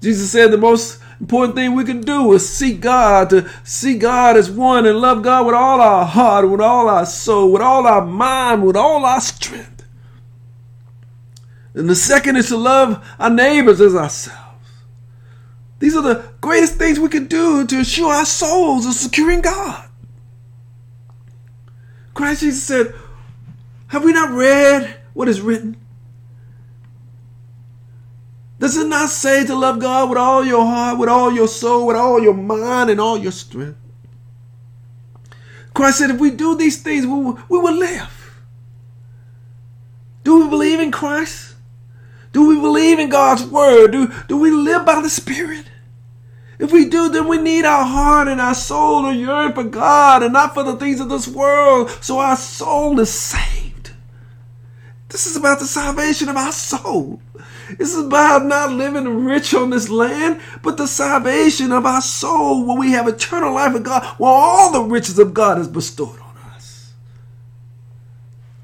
Jesus 0.00 0.32
said 0.32 0.50
the 0.50 0.58
most 0.58 1.00
important 1.20 1.54
thing 1.54 1.74
we 1.74 1.84
can 1.84 2.00
do 2.00 2.32
is 2.32 2.48
seek 2.48 2.80
God, 2.80 3.30
to 3.30 3.48
see 3.62 3.96
God 3.96 4.36
as 4.36 4.50
one 4.50 4.86
and 4.86 4.98
love 4.98 5.22
God 5.22 5.46
with 5.46 5.54
all 5.54 5.80
our 5.80 6.04
heart, 6.04 6.50
with 6.50 6.60
all 6.60 6.88
our 6.88 7.06
soul, 7.06 7.52
with 7.52 7.62
all 7.62 7.86
our 7.86 8.04
mind, 8.04 8.66
with 8.66 8.76
all 8.76 9.04
our 9.04 9.20
strength. 9.20 9.84
And 11.74 11.88
the 11.88 11.94
second 11.94 12.36
is 12.36 12.48
to 12.48 12.56
love 12.56 13.06
our 13.20 13.30
neighbors 13.30 13.80
as 13.80 13.94
ourselves. 13.94 14.68
These 15.78 15.94
are 15.94 16.02
the 16.02 16.24
greatest 16.40 16.74
things 16.74 16.98
we 16.98 17.08
can 17.08 17.26
do 17.26 17.64
to 17.64 17.80
assure 17.80 18.12
our 18.12 18.26
souls 18.26 18.84
are 18.84 18.92
securing 18.92 19.42
God. 19.42 19.89
Christ 22.14 22.42
Jesus 22.42 22.62
said, 22.62 22.94
Have 23.88 24.04
we 24.04 24.12
not 24.12 24.30
read 24.30 24.96
what 25.14 25.28
is 25.28 25.40
written? 25.40 25.76
Does 28.58 28.76
it 28.76 28.88
not 28.88 29.08
say 29.08 29.46
to 29.46 29.54
love 29.54 29.78
God 29.78 30.10
with 30.10 30.18
all 30.18 30.44
your 30.44 30.66
heart, 30.66 30.98
with 30.98 31.08
all 31.08 31.32
your 31.32 31.48
soul, 31.48 31.86
with 31.86 31.96
all 31.96 32.20
your 32.20 32.34
mind, 32.34 32.90
and 32.90 33.00
all 33.00 33.16
your 33.16 33.32
strength? 33.32 33.78
Christ 35.72 35.98
said, 35.98 36.10
if 36.10 36.20
we 36.20 36.30
do 36.30 36.56
these 36.56 36.82
things, 36.82 37.06
we 37.06 37.12
will, 37.12 37.38
we 37.48 37.58
will 37.58 37.74
live. 37.74 38.42
Do 40.24 40.42
we 40.42 40.50
believe 40.50 40.78
in 40.78 40.90
Christ? 40.90 41.54
Do 42.32 42.48
we 42.48 42.60
believe 42.60 42.98
in 42.98 43.08
God's 43.08 43.44
word? 43.44 43.92
Do, 43.92 44.12
do 44.28 44.36
we 44.36 44.50
live 44.50 44.84
by 44.84 45.00
the 45.00 45.08
Spirit? 45.08 45.69
If 46.60 46.72
we 46.72 46.84
do, 46.84 47.08
then 47.08 47.26
we 47.26 47.38
need 47.38 47.64
our 47.64 47.86
heart 47.86 48.28
and 48.28 48.38
our 48.38 48.54
soul 48.54 49.04
to 49.04 49.14
yearn 49.14 49.54
for 49.54 49.64
God 49.64 50.22
and 50.22 50.34
not 50.34 50.52
for 50.52 50.62
the 50.62 50.76
things 50.76 51.00
of 51.00 51.08
this 51.08 51.26
world, 51.26 51.88
so 52.02 52.18
our 52.18 52.36
soul 52.36 53.00
is 53.00 53.10
saved. 53.10 53.92
This 55.08 55.24
is 55.24 55.36
about 55.36 55.58
the 55.58 55.64
salvation 55.64 56.28
of 56.28 56.36
our 56.36 56.52
soul. 56.52 57.22
This 57.78 57.94
is 57.94 58.04
about 58.04 58.44
not 58.44 58.72
living 58.72 59.24
rich 59.24 59.54
on 59.54 59.70
this 59.70 59.88
land, 59.88 60.42
but 60.62 60.76
the 60.76 60.86
salvation 60.86 61.72
of 61.72 61.86
our 61.86 62.02
soul 62.02 62.66
where 62.66 62.78
we 62.78 62.90
have 62.92 63.08
eternal 63.08 63.54
life 63.54 63.72
with 63.72 63.84
God, 63.84 64.04
where 64.18 64.30
all 64.30 64.70
the 64.70 64.82
riches 64.82 65.18
of 65.18 65.32
God 65.32 65.58
is 65.58 65.66
bestowed 65.66 66.20
on 66.20 66.36
us. 66.54 66.92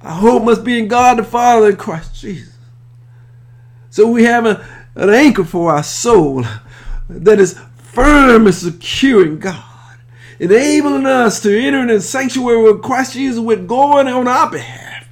Our 0.02 0.12
hope 0.12 0.42
must 0.42 0.64
be 0.64 0.78
in 0.78 0.88
God 0.88 1.16
the 1.16 1.24
Father 1.24 1.70
and 1.70 1.78
Christ 1.78 2.20
Jesus. 2.20 2.54
So 3.88 4.06
we 4.06 4.24
have 4.24 4.44
a, 4.44 4.66
an 4.96 5.08
anchor 5.08 5.44
for 5.44 5.72
our 5.72 5.82
soul 5.82 6.44
that 7.08 7.40
is 7.40 7.58
firm 7.96 8.44
and 8.44 8.54
secure 8.54 9.24
in 9.24 9.38
God, 9.38 9.64
enabling 10.38 11.06
us 11.06 11.40
to 11.40 11.58
enter 11.58 11.80
in 11.80 11.86
the 11.86 11.98
sanctuary 11.98 12.62
with 12.62 12.82
Christ 12.82 13.14
Jesus 13.14 13.40
with 13.40 13.66
going 13.66 14.06
on 14.06 14.28
our 14.28 14.50
behalf, 14.50 15.08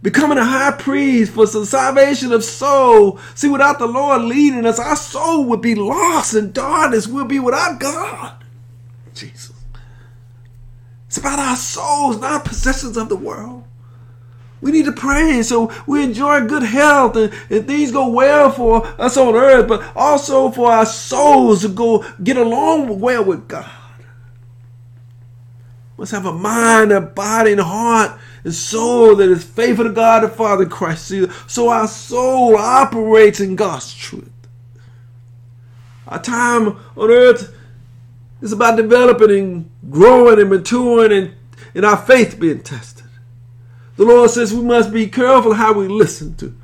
becoming 0.00 0.38
a 0.38 0.44
high 0.44 0.70
priest 0.70 1.32
for 1.32 1.44
the 1.44 1.66
salvation 1.66 2.30
of 2.30 2.44
soul. 2.44 3.18
See, 3.34 3.48
without 3.48 3.80
the 3.80 3.88
Lord 3.88 4.22
leading 4.22 4.64
us, 4.64 4.78
our 4.78 4.94
soul 4.94 5.46
would 5.46 5.60
be 5.60 5.74
lost 5.74 6.34
in 6.34 6.52
darkness. 6.52 7.08
We'll 7.08 7.24
be 7.24 7.40
without 7.40 7.80
God. 7.80 8.44
Jesus. 9.12 9.56
It's 11.08 11.16
about 11.16 11.40
our 11.40 11.56
souls, 11.56 12.20
not 12.20 12.44
possessions 12.44 12.96
of 12.96 13.08
the 13.08 13.16
world. 13.16 13.64
We 14.60 14.72
need 14.72 14.84
to 14.84 14.92
pray 14.92 15.42
so 15.42 15.72
we 15.86 16.04
enjoy 16.04 16.46
good 16.46 16.62
health 16.62 17.16
and, 17.16 17.32
and 17.48 17.66
things 17.66 17.92
go 17.92 18.08
well 18.08 18.50
for 18.50 18.86
us 19.00 19.16
on 19.16 19.34
earth, 19.34 19.68
but 19.68 19.92
also 19.96 20.50
for 20.50 20.70
our 20.70 20.84
souls 20.86 21.62
to 21.62 21.68
go 21.68 22.04
get 22.22 22.36
along 22.36 23.00
well 23.00 23.24
with 23.24 23.48
God. 23.48 23.70
Must 25.96 26.12
have 26.12 26.24
a 26.24 26.32
mind, 26.32 26.92
a 26.92 27.00
body, 27.02 27.52
and 27.52 27.60
heart 27.60 28.18
and 28.42 28.54
soul 28.54 29.16
that 29.16 29.28
is 29.28 29.44
faithful 29.44 29.84
to 29.84 29.92
God 29.92 30.22
the 30.22 30.28
Father 30.28 30.64
Christ 30.64 31.10
Jesus. 31.10 31.34
So 31.46 31.68
our 31.68 31.86
soul 31.86 32.56
operates 32.56 33.40
in 33.40 33.54
God's 33.54 33.92
truth. 33.92 34.30
Our 36.08 36.20
time 36.20 36.78
on 36.96 37.10
earth 37.10 37.54
is 38.40 38.52
about 38.52 38.76
developing 38.76 39.30
and 39.30 39.70
growing 39.90 40.40
and 40.40 40.48
maturing 40.48 41.12
and, 41.12 41.34
and 41.74 41.84
our 41.84 41.98
faith 41.98 42.40
being 42.40 42.62
tested. 42.62 42.99
The 44.00 44.06
Lord 44.06 44.30
says 44.30 44.54
we 44.54 44.62
must 44.62 44.94
be 44.94 45.08
careful 45.08 45.52
how 45.52 45.74
we 45.74 45.86
listen 45.86 46.34
to. 46.36 46.56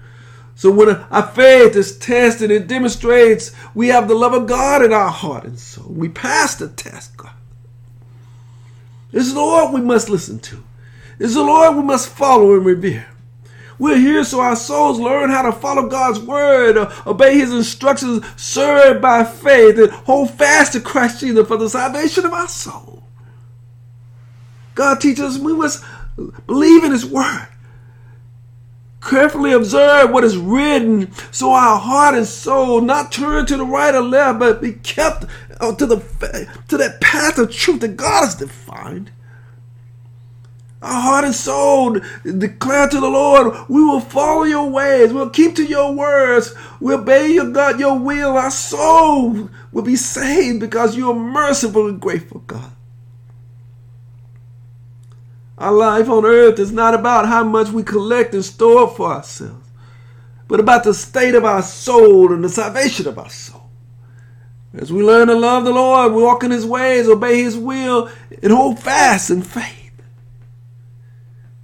So 0.54 0.70
when 0.70 0.88
our 0.88 1.26
faith 1.26 1.76
is 1.76 1.98
tested, 1.98 2.50
it 2.50 2.66
demonstrates 2.66 3.52
we 3.74 3.88
have 3.88 4.08
the 4.08 4.14
love 4.14 4.32
of 4.32 4.46
God 4.46 4.82
in 4.82 4.90
our 4.90 5.10
heart 5.10 5.44
and 5.44 5.58
soul. 5.58 5.84
We 5.90 6.08
pass 6.08 6.54
the 6.54 6.68
test, 6.68 7.14
God. 7.18 7.34
It's 9.12 9.34
the 9.34 9.38
Lord 9.38 9.74
we 9.74 9.82
must 9.82 10.08
listen 10.08 10.38
to. 10.38 10.64
It's 11.18 11.34
the 11.34 11.42
Lord 11.42 11.76
we 11.76 11.82
must 11.82 12.08
follow 12.08 12.54
and 12.54 12.64
revere. 12.64 13.06
We're 13.78 13.98
here 13.98 14.24
so 14.24 14.40
our 14.40 14.56
souls 14.56 14.98
learn 14.98 15.28
how 15.28 15.42
to 15.42 15.52
follow 15.52 15.90
God's 15.90 16.20
word, 16.20 16.78
obey 17.06 17.36
his 17.36 17.52
instructions, 17.52 18.24
serve 18.36 19.02
by 19.02 19.24
faith, 19.24 19.78
and 19.78 19.90
hold 19.90 20.30
fast 20.30 20.72
to 20.72 20.80
Christ 20.80 21.20
Jesus 21.20 21.46
for 21.46 21.58
the 21.58 21.68
salvation 21.68 22.24
of 22.24 22.32
our 22.32 22.48
soul. 22.48 23.02
God 24.74 25.00
teaches 25.00 25.36
us 25.36 25.38
we 25.38 25.54
must 25.54 25.84
Believe 26.46 26.84
in 26.84 26.92
His 26.92 27.06
Word. 27.06 27.48
Carefully 29.00 29.52
observe 29.52 30.10
what 30.10 30.24
is 30.24 30.36
written 30.36 31.12
so 31.30 31.52
our 31.52 31.78
heart 31.78 32.16
and 32.16 32.26
soul 32.26 32.80
not 32.80 33.12
turn 33.12 33.46
to 33.46 33.56
the 33.56 33.64
right 33.64 33.94
or 33.94 34.00
left, 34.00 34.40
but 34.40 34.60
be 34.60 34.72
kept 34.72 35.26
uh, 35.60 35.74
to, 35.76 35.86
the, 35.86 36.48
to 36.68 36.76
that 36.76 37.00
path 37.00 37.38
of 37.38 37.52
truth 37.52 37.80
that 37.80 37.96
God 37.96 38.24
has 38.24 38.34
defined. 38.34 39.12
Our 40.82 41.00
heart 41.00 41.24
and 41.24 41.34
soul 41.34 41.98
declare 42.24 42.88
to 42.88 43.00
the 43.00 43.08
Lord, 43.08 43.56
we 43.68 43.82
will 43.82 44.00
follow 44.00 44.44
your 44.44 44.68
ways. 44.68 45.12
We'll 45.12 45.30
keep 45.30 45.56
to 45.56 45.64
your 45.64 45.92
words. 45.92 46.54
We'll 46.80 47.00
obey 47.00 47.32
your 47.32 47.50
God, 47.50 47.80
your 47.80 47.98
will. 47.98 48.36
Our 48.36 48.50
soul 48.50 49.50
will 49.72 49.82
be 49.82 49.96
saved 49.96 50.60
because 50.60 50.96
you 50.96 51.10
are 51.10 51.14
merciful 51.14 51.88
and 51.88 52.00
grateful, 52.00 52.40
God. 52.46 52.75
Our 55.58 55.72
life 55.72 56.08
on 56.08 56.26
earth 56.26 56.58
is 56.58 56.70
not 56.70 56.94
about 56.94 57.26
how 57.26 57.42
much 57.42 57.70
we 57.70 57.82
collect 57.82 58.34
and 58.34 58.44
store 58.44 58.88
for 58.88 59.10
ourselves, 59.12 59.68
but 60.48 60.60
about 60.60 60.84
the 60.84 60.92
state 60.92 61.34
of 61.34 61.44
our 61.44 61.62
soul 61.62 62.32
and 62.32 62.44
the 62.44 62.48
salvation 62.48 63.08
of 63.08 63.18
our 63.18 63.30
soul. 63.30 63.70
As 64.74 64.92
we 64.92 65.02
learn 65.02 65.28
to 65.28 65.34
love 65.34 65.64
the 65.64 65.72
Lord, 65.72 66.12
walk 66.12 66.44
in 66.44 66.50
His 66.50 66.66
ways, 66.66 67.08
obey 67.08 67.42
His 67.42 67.56
will, 67.56 68.10
and 68.42 68.52
hold 68.52 68.78
fast 68.78 69.30
in 69.30 69.40
faith. 69.40 69.92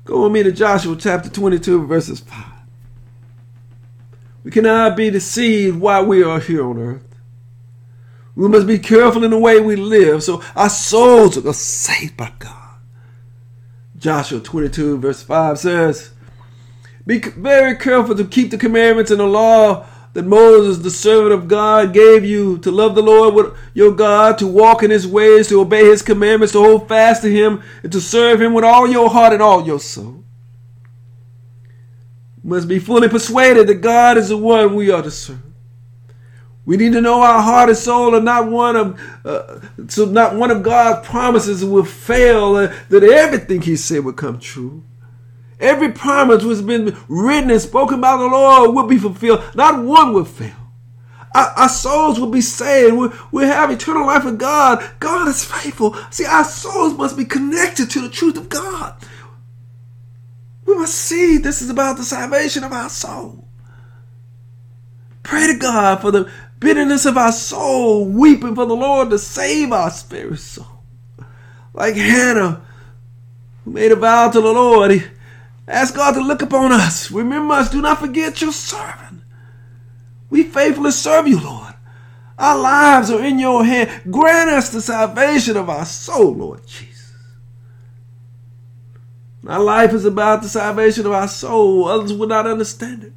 Go 0.05 0.25
with 0.25 0.33
me 0.33 0.43
to 0.43 0.53
Joshua 0.53 0.97
chapter 0.97 1.29
22, 1.29 1.87
verses 1.87 2.21
5. 2.21 2.45
We 4.45 4.51
cannot 4.51 4.97
be 4.97 5.11
deceived 5.11 5.79
while 5.79 6.07
we 6.07 6.23
are 6.23 6.41
here 6.41 6.67
on 6.67 6.79
earth. 6.79 7.05
We 8.35 8.49
must 8.49 8.67
be 8.67 8.79
careful 8.79 9.23
in 9.23 9.31
the 9.31 9.39
way 9.39 9.61
we 9.61 9.77
live 9.77 10.23
so 10.23 10.43
our 10.57 10.71
souls 10.71 11.37
are 11.37 11.53
saved 11.53 12.17
by 12.17 12.33
God. 12.39 12.62
Joshua 14.03 14.41
22, 14.41 14.99
verse 14.99 15.23
5 15.23 15.61
says, 15.61 16.11
Be 17.07 17.21
very 17.21 17.77
careful 17.77 18.17
to 18.17 18.25
keep 18.25 18.51
the 18.51 18.59
commandments 18.59 19.13
and 19.13 19.21
the 19.21 19.27
law 19.27 19.87
that 20.13 20.25
Moses, 20.25 20.83
the 20.83 20.91
servant 20.91 21.33
of 21.33 21.47
God, 21.47 21.95
gave 21.95 22.25
you 22.25 22.59
to 22.59 22.73
love 22.73 22.97
the 22.97 23.03
Lord 23.03 23.33
with 23.33 23.57
your 23.75 23.93
God, 23.93 24.39
to 24.39 24.47
walk 24.49 24.83
in 24.83 24.91
his 24.91 25.07
ways, 25.07 25.47
to 25.49 25.61
obey 25.61 25.85
his 25.85 26.03
commandments, 26.03 26.51
to 26.55 26.59
hold 26.59 26.89
fast 26.89 27.23
to 27.23 27.31
him, 27.31 27.63
and 27.85 27.93
to 27.93 28.01
serve 28.01 28.43
him 28.43 28.55
with 28.55 28.65
all 28.65 28.91
your 28.91 29.09
heart 29.09 29.35
and 29.35 29.41
all 29.41 29.65
your 29.65 29.79
soul. 29.79 30.25
Must 32.43 32.67
be 32.67 32.81
fully 32.81 33.09
persuaded 33.09 33.69
that 33.69 33.83
God 33.83 34.19
is 34.19 34.31
the 34.31 34.37
one 34.37 34.75
we 34.75 34.91
are 34.91 35.03
to 35.03 35.13
serve. 35.13 35.52
We 36.65 36.77
need 36.77 36.93
to 36.93 37.01
know 37.01 37.23
our 37.23 37.43
heart 37.43 37.69
and 37.69 37.79
soul 37.79 38.15
are 38.15 38.21
not 38.21 38.49
one 38.49 38.77
of 38.77 39.01
uh, 39.25 39.61
so 39.89 40.05
not 40.05 40.37
one 40.37 40.51
of 40.51 40.63
God's 40.63 41.07
promises 41.07 41.65
will 41.65 41.85
fail. 41.85 42.55
Uh, 42.55 42.73
that 42.89 43.03
everything 43.03 43.63
He 43.63 43.77
said 43.77 44.05
will 44.05 44.13
come 44.13 44.39
true. 44.39 44.85
Every 45.59 45.93
promise 45.93 46.45
which 46.45 46.57
has 46.59 46.63
been 46.63 46.97
written 47.09 47.51
and 47.51 47.61
spoken 47.61 48.01
by 48.01 48.17
the 48.17 48.27
Lord 48.27 48.75
will 48.75 48.87
be 48.87 48.99
fulfilled. 48.99 49.45
Not 49.55 49.83
one 49.83 50.13
will 50.13 50.25
fail. 50.25 50.57
Our, 51.35 51.47
our 51.57 51.69
souls 51.69 52.21
will 52.21 52.31
be 52.31 52.41
saved. 52.41 52.95
We, 52.95 53.09
we 53.31 53.45
have 53.45 53.71
eternal 53.71 54.07
life 54.07 54.25
with 54.25 54.39
God. 54.39 54.85
God 55.01 55.29
is 55.29 55.45
faithful. 55.45 55.97
See, 56.11 56.25
our 56.25 56.45
souls 56.45 56.95
must 56.95 57.17
be 57.17 57.25
connected 57.25 57.91
to 57.91 58.01
the 58.01 58.09
truth 58.09 58.37
of 58.37 58.49
God. 58.49 58.95
We 60.65 60.75
must 60.75 60.95
see 60.95 61.39
this 61.39 61.63
is 61.63 61.71
about 61.71 61.97
the 61.97 62.05
salvation 62.05 62.65
of 62.65 62.73
our 62.73 62.89
soul. 62.89 63.49
Pray 65.23 65.47
to 65.47 65.59
God 65.59 66.01
for 66.01 66.11
the 66.11 66.31
bitterness 66.63 67.05
of 67.05 67.17
our 67.17 67.33
soul, 67.33 68.07
weeping 68.07 68.55
for 68.55 68.65
the 68.65 68.77
Lord 68.77 69.11
to 69.11 69.19
save 69.19 69.73
our 69.73 69.91
spirit 69.91 70.39
soul. 70.39 70.85
Like 71.75 71.97
Hannah, 71.97 72.63
who 73.65 73.73
made 73.73 73.93
a 73.93 73.97
vow 73.97 74.31
to 74.31 74.41
the 74.41 74.53
Lord, 74.53 75.11
asked 75.67 75.95
God 75.95 76.13
to 76.13 76.21
look 76.21 76.43
upon 76.43 76.73
us. 76.73 77.11
Remember 77.11 77.55
us, 77.55 77.71
do 77.71 77.83
not 77.83 77.99
forget 77.99 78.41
your 78.41 78.53
servant. 78.53 79.23
We 80.31 80.45
faithfully 80.45 80.93
serve 80.93 81.29
you, 81.29 81.41
Lord. 81.41 81.75
Our 82.39 82.59
lives 82.59 83.11
are 83.11 83.23
in 83.23 83.39
your 83.39 83.65
hand. 83.65 83.91
Grant 84.11 84.51
us 84.51 84.71
the 84.71 84.81
salvation 84.81 85.57
of 85.57 85.69
our 85.69 85.85
soul, 85.85 86.35
Lord 86.35 86.67
Jesus. 86.67 87.13
Our 89.47 89.61
life 89.61 89.93
is 89.93 90.05
about 90.05 90.43
the 90.43 90.49
salvation 90.49 91.05
of 91.07 91.13
our 91.13 91.29
soul. 91.29 91.87
Others 91.89 92.15
will 92.15 92.29
not 92.29 92.47
understand 92.47 93.05
it. 93.05 93.13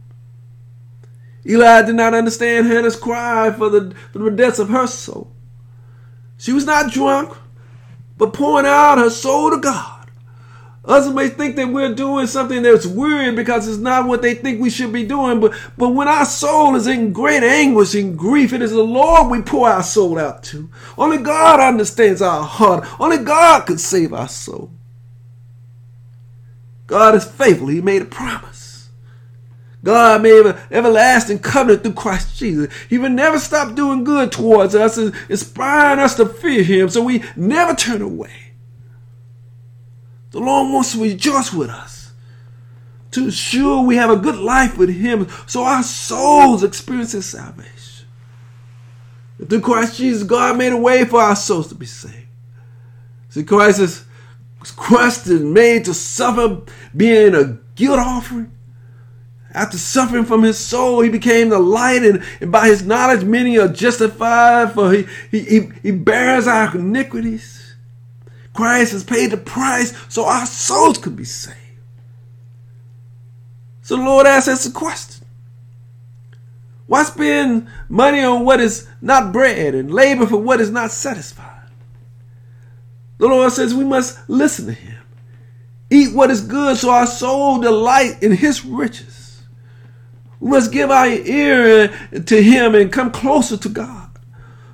Eli 1.47 1.83
did 1.83 1.95
not 1.95 2.13
understand 2.13 2.67
Hannah's 2.67 2.95
cry 2.95 3.51
for 3.51 3.69
the, 3.69 3.95
for 4.11 4.19
the 4.19 4.31
deaths 4.31 4.59
of 4.59 4.69
her 4.69 4.87
soul. 4.87 5.31
She 6.37 6.51
was 6.51 6.65
not 6.65 6.91
drunk, 6.91 7.37
but 8.17 8.33
pouring 8.33 8.65
out 8.65 8.97
her 8.97 9.09
soul 9.09 9.51
to 9.51 9.57
God. 9.57 9.95
Others 10.87 11.13
may 11.13 11.29
think 11.29 11.55
that 11.55 11.69
we're 11.69 11.95
doing 11.95 12.27
something 12.27 12.61
that's 12.61 12.85
weird 12.85 13.35
because 13.35 13.67
it's 13.67 13.79
not 13.79 14.07
what 14.07 14.21
they 14.21 14.35
think 14.35 14.61
we 14.61 14.69
should 14.69 14.93
be 14.93 15.03
doing. 15.03 15.39
But, 15.39 15.53
but 15.77 15.89
when 15.89 16.07
our 16.07 16.25
soul 16.25 16.75
is 16.75 16.85
in 16.85 17.11
great 17.11 17.41
anguish 17.41 17.95
and 17.95 18.17
grief, 18.17 18.53
it 18.53 18.61
is 18.61 18.71
the 18.71 18.83
Lord 18.83 19.31
we 19.31 19.41
pour 19.41 19.67
our 19.67 19.81
soul 19.81 20.19
out 20.19 20.43
to. 20.43 20.69
Only 20.97 21.17
God 21.17 21.59
understands 21.59 22.21
our 22.21 22.43
heart. 22.43 22.87
Only 22.99 23.17
God 23.17 23.65
can 23.65 23.79
save 23.79 24.13
our 24.13 24.27
soul. 24.27 24.71
God 26.85 27.15
is 27.15 27.25
faithful. 27.25 27.67
He 27.67 27.81
made 27.81 28.03
a 28.03 28.05
promise. 28.05 28.54
God 29.85 30.23
made 30.23 30.47
an 30.47 30.57
everlasting 30.71 31.37
covenant 31.37 31.83
through 31.83 31.93
Christ 31.93 32.37
Jesus. 32.37 32.73
He 32.89 32.97
will 32.97 33.11
never 33.11 33.37
stop 33.37 33.75
doing 33.75 34.03
good 34.03 34.31
towards 34.31 34.73
us 34.73 34.97
and 34.97 35.13
inspiring 35.29 35.99
us 35.99 36.15
to 36.15 36.25
fear 36.25 36.63
Him 36.63 36.89
so 36.89 37.03
we 37.03 37.23
never 37.35 37.75
turn 37.75 38.01
away. 38.01 38.53
The 40.31 40.39
Lord 40.39 40.73
wants 40.73 40.93
to 40.93 41.03
rejoice 41.03 41.53
with 41.53 41.69
us 41.69 42.13
to 43.11 43.25
ensure 43.25 43.83
we 43.83 43.95
have 43.97 44.09
a 44.09 44.17
good 44.17 44.37
life 44.37 44.75
with 44.75 44.89
Him 44.89 45.27
so 45.45 45.63
our 45.63 45.83
souls 45.83 46.63
experience 46.63 47.11
His 47.11 47.27
salvation. 47.27 48.07
Through 49.47 49.61
Christ 49.61 49.97
Jesus, 49.97 50.23
God 50.23 50.57
made 50.57 50.73
a 50.73 50.77
way 50.77 51.05
for 51.05 51.21
our 51.21 51.35
souls 51.35 51.67
to 51.67 51.75
be 51.75 51.85
saved. 51.85 52.25
See, 53.29 53.43
Christ 53.43 53.79
is 53.79 54.03
crushed 54.61 55.27
and 55.27 55.53
made 55.53 55.85
to 55.85 55.93
suffer 55.93 56.63
being 56.97 57.35
a 57.35 57.59
guilt 57.75 57.99
offering 57.99 58.51
after 59.55 59.77
suffering 59.77 60.25
from 60.25 60.43
his 60.43 60.59
soul, 60.59 61.01
he 61.01 61.09
became 61.09 61.49
the 61.49 61.59
light, 61.59 62.03
and, 62.03 62.23
and 62.41 62.51
by 62.51 62.67
his 62.67 62.85
knowledge, 62.85 63.23
many 63.23 63.57
are 63.57 63.69
justified, 63.69 64.73
for 64.73 64.91
he, 64.91 65.05
he, 65.31 65.69
he 65.81 65.91
bears 65.91 66.45
our 66.45 66.75
iniquities. 66.75 67.75
Christ 68.53 68.91
has 68.91 69.03
paid 69.03 69.31
the 69.31 69.37
price 69.37 69.93
so 70.09 70.25
our 70.25 70.45
souls 70.45 70.97
could 70.97 71.15
be 71.15 71.25
saved. 71.25 71.57
So 73.81 73.97
the 73.97 74.03
Lord 74.03 74.27
asks 74.27 74.47
us 74.47 74.65
a 74.65 74.71
question. 74.71 75.25
Why 76.87 77.03
spend 77.03 77.67
money 77.89 78.21
on 78.23 78.45
what 78.45 78.59
is 78.59 78.87
not 79.01 79.33
bread 79.33 79.73
and 79.73 79.91
labor 79.91 80.27
for 80.27 80.37
what 80.37 80.61
is 80.61 80.69
not 80.69 80.91
satisfied? 80.91 81.69
The 83.17 83.27
Lord 83.27 83.51
says 83.51 83.73
we 83.73 83.85
must 83.85 84.29
listen 84.29 84.67
to 84.67 84.73
him. 84.73 85.01
Eat 85.89 86.13
what 86.13 86.31
is 86.31 86.41
good 86.41 86.77
so 86.77 86.89
our 86.89 87.07
soul 87.07 87.59
delight 87.59 88.21
in 88.21 88.31
his 88.31 88.65
riches. 88.65 89.14
We 90.39 90.49
must 90.49 90.71
give 90.71 90.91
our 90.91 91.07
ear 91.07 91.87
to 92.11 92.43
Him 92.43 92.75
and 92.75 92.91
come 92.91 93.11
closer 93.11 93.57
to 93.57 93.69
God. 93.69 94.05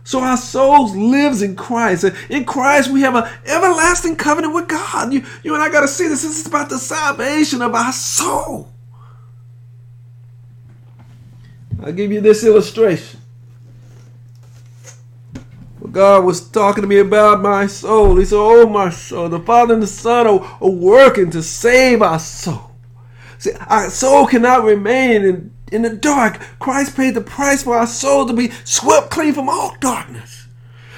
So 0.03 0.19
our 0.19 0.37
souls 0.37 0.95
lives 0.95 1.41
in 1.41 1.55
Christ. 1.55 2.05
In 2.29 2.43
Christ, 2.43 2.89
we 2.89 3.01
have 3.01 3.15
an 3.15 3.29
everlasting 3.45 4.15
covenant 4.15 4.53
with 4.53 4.67
God. 4.67 5.13
You, 5.13 5.23
you 5.43 5.53
and 5.53 5.63
I 5.63 5.69
got 5.69 5.81
to 5.81 5.87
see 5.87 6.07
this. 6.07 6.23
This 6.23 6.39
is 6.39 6.47
about 6.47 6.69
the 6.69 6.79
salvation 6.79 7.61
of 7.61 7.75
our 7.75 7.93
soul. 7.93 8.71
I'll 11.83 11.93
give 11.93 12.11
you 12.11 12.21
this 12.21 12.43
illustration. 12.43 13.19
God 15.91 16.23
was 16.23 16.47
talking 16.49 16.83
to 16.83 16.87
me 16.87 16.99
about 16.99 17.41
my 17.41 17.67
soul. 17.67 18.15
He 18.15 18.25
said, 18.25 18.37
Oh, 18.37 18.67
my 18.67 18.89
soul. 18.89 19.29
The 19.29 19.39
Father 19.39 19.73
and 19.73 19.83
the 19.83 19.87
Son 19.87 20.25
are, 20.27 20.57
are 20.61 20.69
working 20.69 21.29
to 21.31 21.43
save 21.43 22.01
our 22.01 22.19
soul. 22.19 22.70
See, 23.41 23.53
our 23.53 23.89
soul 23.89 24.27
cannot 24.27 24.63
remain 24.65 25.23
in 25.23 25.51
in 25.71 25.81
the 25.81 25.89
dark. 25.89 26.39
Christ 26.59 26.95
paid 26.95 27.15
the 27.15 27.21
price 27.21 27.63
for 27.63 27.75
our 27.75 27.87
soul 27.87 28.27
to 28.27 28.33
be 28.33 28.51
swept 28.65 29.09
clean 29.09 29.33
from 29.33 29.49
all 29.49 29.75
darkness. 29.79 30.45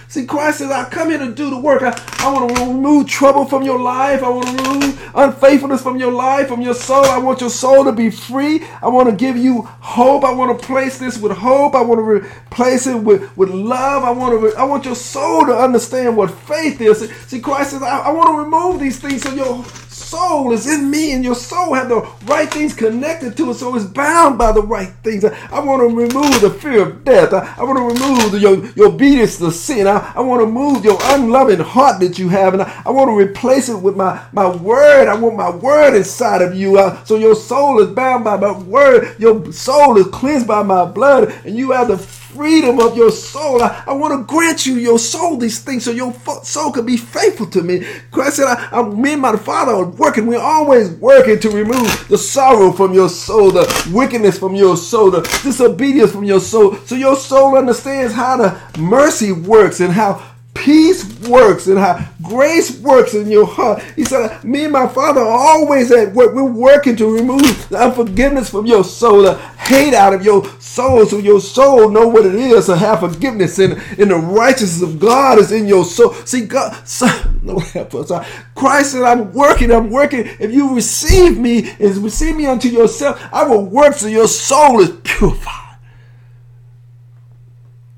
See, 0.09 0.25
Christ 0.25 0.57
says, 0.57 0.69
I 0.69 0.89
come 0.89 1.09
here 1.09 1.19
to 1.19 1.33
do 1.33 1.49
the 1.49 1.57
work. 1.57 1.83
I, 1.83 1.97
I 2.19 2.33
want 2.33 2.53
to 2.53 2.65
remove 2.65 3.07
trouble 3.07 3.45
from 3.45 3.63
your 3.63 3.79
life. 3.79 4.21
I 4.23 4.29
want 4.29 4.45
to 4.45 4.63
remove 4.63 5.11
unfaithfulness 5.15 5.81
from 5.81 5.97
your 5.97 6.11
life, 6.11 6.49
from 6.49 6.61
your 6.61 6.73
soul. 6.73 7.05
I 7.05 7.17
want 7.17 7.39
your 7.39 7.49
soul 7.49 7.85
to 7.85 7.93
be 7.93 8.11
free. 8.11 8.65
I 8.81 8.89
want 8.89 9.09
to 9.09 9.15
give 9.15 9.37
you 9.37 9.61
hope. 9.61 10.25
I 10.25 10.33
want 10.33 10.59
to 10.59 10.67
place 10.67 10.97
this 10.97 11.17
with 11.17 11.31
hope. 11.31 11.75
I 11.75 11.81
want 11.81 11.99
to 11.99 12.03
replace 12.03 12.87
it 12.87 12.97
with, 12.97 13.35
with 13.37 13.51
love. 13.51 14.03
I 14.03 14.11
want 14.11 14.39
to 14.39 14.59
I 14.59 14.65
want 14.65 14.83
your 14.83 14.95
soul 14.95 15.45
to 15.45 15.55
understand 15.55 16.17
what 16.17 16.29
faith 16.29 16.81
is. 16.81 17.09
See, 17.27 17.39
Christ 17.39 17.71
says, 17.71 17.81
I, 17.81 18.01
I 18.01 18.11
want 18.11 18.27
to 18.27 18.43
remove 18.43 18.81
these 18.81 18.99
things 18.99 19.23
so 19.23 19.33
your 19.33 19.63
soul 20.13 20.51
is 20.51 20.67
in 20.67 20.91
me 20.91 21.13
and 21.13 21.23
your 21.23 21.33
soul 21.33 21.73
have 21.73 21.89
the 21.89 22.01
right 22.25 22.51
things 22.53 22.75
connected 22.75 23.35
to 23.35 23.49
it 23.49 23.55
so 23.55 23.75
it's 23.75 23.85
bound 23.85 24.37
by 24.37 24.51
the 24.51 24.61
right 24.61 24.93
things. 25.01 25.25
I, 25.25 25.35
I 25.51 25.59
want 25.59 25.81
to 25.81 25.87
remove 25.87 26.39
the 26.39 26.51
fear 26.51 26.83
of 26.83 27.03
death. 27.03 27.33
I, 27.33 27.55
I 27.57 27.63
want 27.63 27.79
to 27.79 28.05
remove 28.05 28.31
the, 28.31 28.39
your, 28.39 28.63
your 28.75 28.93
obedience 28.93 29.39
to 29.39 29.51
sin. 29.51 29.87
I, 29.87 30.13
I 30.15 30.21
want 30.21 30.41
to 30.41 30.45
move 30.45 30.85
your 30.85 30.99
unloving 31.01 31.59
heart 31.59 31.99
that 32.01 32.19
you 32.19 32.29
have 32.29 32.53
and 32.53 32.61
I, 32.61 32.83
I 32.85 32.91
want 32.91 33.09
to 33.09 33.17
replace 33.17 33.69
it 33.69 33.77
with 33.77 33.95
my, 33.95 34.23
my 34.33 34.55
word. 34.55 35.07
I 35.07 35.15
want 35.15 35.35
my 35.35 35.49
word 35.49 35.95
inside 35.95 36.43
of 36.43 36.53
you 36.53 36.77
uh, 36.77 37.03
so 37.05 37.15
your 37.15 37.35
soul 37.35 37.79
is 37.79 37.89
bound 37.89 38.23
by 38.23 38.37
my 38.37 38.55
word. 38.59 39.15
Your 39.19 39.51
soul 39.51 39.97
is 39.97 40.05
cleansed 40.07 40.47
by 40.47 40.61
my 40.61 40.85
blood 40.85 41.33
and 41.43 41.55
you 41.55 41.71
have 41.71 41.87
the 41.87 41.97
freedom 42.33 42.79
of 42.79 42.97
your 42.97 43.11
soul. 43.11 43.61
I, 43.61 43.83
I 43.87 43.93
want 43.93 44.19
to 44.19 44.25
grant 44.25 44.65
you 44.65 44.75
your 44.75 44.99
soul 44.99 45.37
these 45.37 45.59
things 45.59 45.85
so 45.85 45.91
your 45.91 46.13
soul 46.43 46.71
can 46.71 46.85
be 46.85 46.97
faithful 46.97 47.47
to 47.47 47.61
me. 47.61 47.85
Christ 48.11 48.37
said, 48.37 48.45
I, 48.45 48.69
I, 48.71 48.83
me 48.83 49.13
and 49.13 49.21
my 49.21 49.35
Father 49.37 49.71
are 49.71 49.85
working. 49.85 50.25
We're 50.25 50.39
always 50.39 50.91
working 50.91 51.39
to 51.39 51.49
remove 51.49 52.07
the 52.09 52.17
sorrow 52.17 52.71
from 52.71 52.93
your 52.93 53.09
soul, 53.09 53.51
the 53.51 53.91
wickedness 53.93 54.39
from 54.39 54.55
your 54.55 54.77
soul, 54.77 55.11
the 55.11 55.21
disobedience 55.43 56.11
from 56.11 56.23
your 56.23 56.39
soul. 56.39 56.75
So 56.85 56.95
your 56.95 57.15
soul 57.15 57.57
understands 57.57 58.13
how 58.13 58.37
the 58.37 58.79
mercy 58.79 59.31
works 59.31 59.79
and 59.79 59.93
how 59.93 60.32
peace 60.53 61.19
works 61.27 61.67
and 61.67 61.77
how 61.77 62.05
grace 62.21 62.79
works 62.79 63.13
in 63.13 63.29
your 63.29 63.45
heart. 63.45 63.81
He 63.95 64.05
said, 64.05 64.43
Me 64.43 64.63
and 64.63 64.73
my 64.73 64.87
Father 64.87 65.21
are 65.21 65.27
always 65.27 65.91
at 65.91 66.13
work. 66.13 66.33
We're 66.33 66.43
working 66.43 66.95
to 66.97 67.13
remove 67.13 67.69
the 67.69 67.77
unforgiveness 67.77 68.49
from 68.49 68.65
your 68.65 68.83
soul, 68.83 69.23
the 69.23 69.37
hate 69.37 69.93
out 69.93 70.13
of 70.13 70.23
your 70.23 70.45
soul, 70.59 71.05
so 71.05 71.17
your 71.17 71.41
soul 71.41 71.89
know 71.89 72.07
what 72.07 72.25
it 72.25 72.35
is 72.35 72.67
to 72.67 72.77
have 72.77 72.99
forgiveness 72.99 73.59
and, 73.59 73.73
and 73.99 74.11
the 74.11 74.15
righteousness 74.15 74.81
of 74.81 74.99
God 74.99 75.39
is 75.39 75.51
in 75.51 75.67
your 75.67 75.85
soul. 75.85 76.13
See, 76.25 76.45
God, 76.45 76.87
so, 76.87 77.07
no 77.41 77.59
help 77.59 77.95
us. 77.95 78.11
Uh, 78.11 78.25
Christ 78.55 78.93
said, 78.93 79.03
I'm 79.03 79.33
working, 79.33 79.71
I'm 79.71 79.89
working. 79.89 80.27
If 80.39 80.51
you 80.51 80.75
receive 80.75 81.37
me 81.37 81.71
and 81.71 81.97
receive 81.97 82.35
me 82.35 82.45
unto 82.45 82.69
yourself, 82.69 83.21
I 83.31 83.43
will 83.43 83.65
work 83.65 83.95
so 83.95 84.07
your 84.07 84.27
soul 84.27 84.79
is 84.81 84.91
purified. 85.03 85.77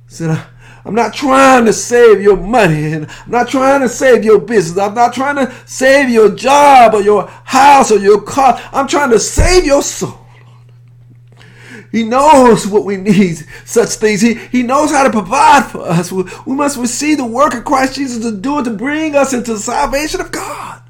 Said, 0.08 0.30
uh, 0.32 0.46
I'm 0.86 0.94
not 0.94 1.16
trying 1.16 1.66
to 1.66 1.74
save 1.74 2.22
your 2.22 2.38
money 2.38 2.94
and 2.94 3.08
I'm 3.26 3.32
not 3.32 3.50
trying 3.50 3.82
to 3.82 3.90
save 3.90 4.24
your 4.24 4.40
business. 4.40 4.78
I'm 4.78 4.94
not 4.94 5.14
trying 5.14 5.36
to 5.38 5.54
save 5.66 6.10
your 6.10 6.34
job 6.36 6.94
or 6.94 7.02
your 7.02 7.28
house 7.44 7.92
or 7.92 7.98
your 7.98 8.22
car. 8.22 8.62
I'm 8.72 8.88
trying 8.88 9.10
to 9.10 9.20
save 9.20 9.66
your 9.66 9.82
soul. 9.82 10.20
He 11.92 12.04
knows 12.04 12.68
what 12.68 12.84
we 12.84 12.98
need, 12.98 13.38
such 13.64 13.90
things. 13.92 14.20
He, 14.20 14.34
he 14.34 14.64
knows 14.64 14.92
how 14.92 15.04
to 15.04 15.10
provide 15.10 15.66
for 15.72 15.80
us. 15.80 16.12
We, 16.12 16.24
we 16.46 16.54
must 16.54 16.78
receive 16.78 17.18
the 17.18 17.26
work 17.26 17.54
of 17.54 17.64
Christ 17.64 17.96
Jesus 17.96 18.22
to 18.24 18.36
do 18.36 18.60
it 18.60 18.64
to 18.64 18.72
bring 18.72 19.16
us 19.16 19.34
into 19.34 19.54
the 19.54 19.60
salvation 19.60 20.20
of 20.20 20.32
God. 20.32 20.82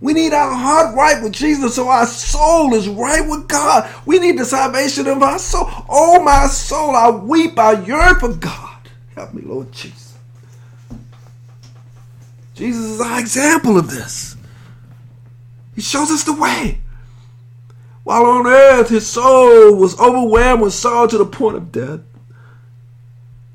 We 0.00 0.14
need 0.14 0.32
our 0.32 0.54
heart 0.54 0.96
right 0.96 1.22
with 1.22 1.32
Jesus 1.32 1.74
so 1.74 1.88
our 1.88 2.06
soul 2.06 2.72
is 2.74 2.88
right 2.88 3.28
with 3.28 3.48
God. 3.48 3.92
We 4.06 4.18
need 4.18 4.38
the 4.38 4.44
salvation 4.44 5.06
of 5.08 5.22
our 5.22 5.38
soul. 5.38 5.68
Oh, 5.88 6.22
my 6.22 6.46
soul, 6.46 6.96
I 6.96 7.10
weep, 7.10 7.58
I 7.58 7.72
yearn 7.84 8.18
for 8.18 8.32
God. 8.32 8.67
Help 9.18 9.34
me, 9.34 9.42
Lord 9.42 9.72
Jesus. 9.72 10.16
Jesus 12.54 12.84
is 12.84 13.00
our 13.00 13.18
example 13.18 13.76
of 13.76 13.90
this. 13.90 14.36
He 15.74 15.80
shows 15.80 16.12
us 16.12 16.22
the 16.22 16.34
way. 16.34 16.78
While 18.04 18.26
on 18.26 18.46
earth, 18.46 18.90
his 18.90 19.08
soul 19.08 19.74
was 19.74 19.98
overwhelmed 19.98 20.62
with 20.62 20.72
sorrow 20.72 21.08
to 21.08 21.18
the 21.18 21.26
point 21.26 21.56
of 21.56 21.72
death. 21.72 21.98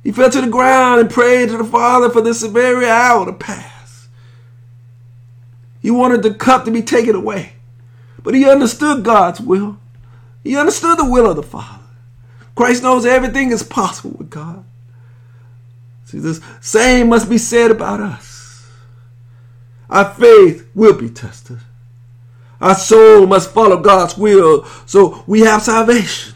He 0.03 0.11
fell 0.11 0.29
to 0.31 0.41
the 0.41 0.49
ground 0.49 0.99
and 0.99 1.09
prayed 1.09 1.47
to 1.47 1.57
the 1.57 1.63
Father 1.63 2.09
for 2.09 2.19
this 2.19 2.43
very 2.43 2.85
hour 2.85 3.25
to 3.25 3.31
pass. 3.31 4.09
He 5.81 5.89
wanted 5.89 6.23
the 6.23 6.33
cup 6.33 6.65
to 6.65 6.71
be 6.71 6.81
taken 6.81 7.15
away, 7.15 7.53
but 8.21 8.35
he 8.35 8.49
understood 8.49 9.05
God's 9.05 9.39
will. 9.39 9.77
He 10.43 10.57
understood 10.57 10.99
the 10.99 11.09
will 11.09 11.29
of 11.29 11.37
the 11.37 11.41
Father. 11.41 11.85
Christ 12.53 12.83
knows 12.83 13.05
everything 13.05 13.51
is 13.51 13.63
possible 13.63 14.17
with 14.17 14.29
God. 14.29 14.65
See, 16.13 16.19
the 16.19 16.39
same 16.61 17.09
must 17.09 17.27
be 17.27 17.39
said 17.39 17.71
about 17.71 17.99
us. 17.99 18.69
Our 19.89 20.13
faith 20.13 20.69
will 20.75 20.93
be 20.93 21.09
tested. 21.09 21.57
Our 22.61 22.75
soul 22.75 23.25
must 23.25 23.49
follow 23.49 23.81
God's 23.81 24.15
will 24.15 24.63
so 24.85 25.23
we 25.25 25.39
have 25.39 25.63
salvation. 25.63 26.35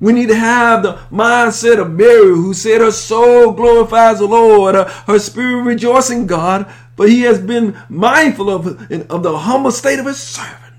We 0.00 0.12
need 0.12 0.26
to 0.26 0.34
have 0.34 0.82
the 0.82 0.94
mindset 1.12 1.80
of 1.80 1.92
Mary, 1.92 2.34
who 2.34 2.52
said 2.52 2.80
her 2.80 2.90
soul 2.90 3.52
glorifies 3.52 4.18
the 4.18 4.26
Lord, 4.26 4.74
her, 4.74 5.18
spirit 5.20 5.62
rejoicing 5.62 6.22
in 6.22 6.26
God, 6.26 6.70
but 6.96 7.08
he 7.08 7.20
has 7.22 7.40
been 7.40 7.80
mindful 7.88 8.50
of, 8.50 8.90
of 9.08 9.22
the 9.22 9.38
humble 9.38 9.70
state 9.70 10.00
of 10.00 10.06
his 10.06 10.18
servant. 10.18 10.74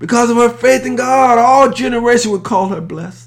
Because 0.00 0.28
of 0.28 0.38
her 0.38 0.50
faith 0.50 0.84
in 0.84 0.96
God, 0.96 1.38
all 1.38 1.70
generations 1.70 2.32
would 2.32 2.42
call 2.42 2.70
her 2.70 2.80
blessed. 2.80 3.23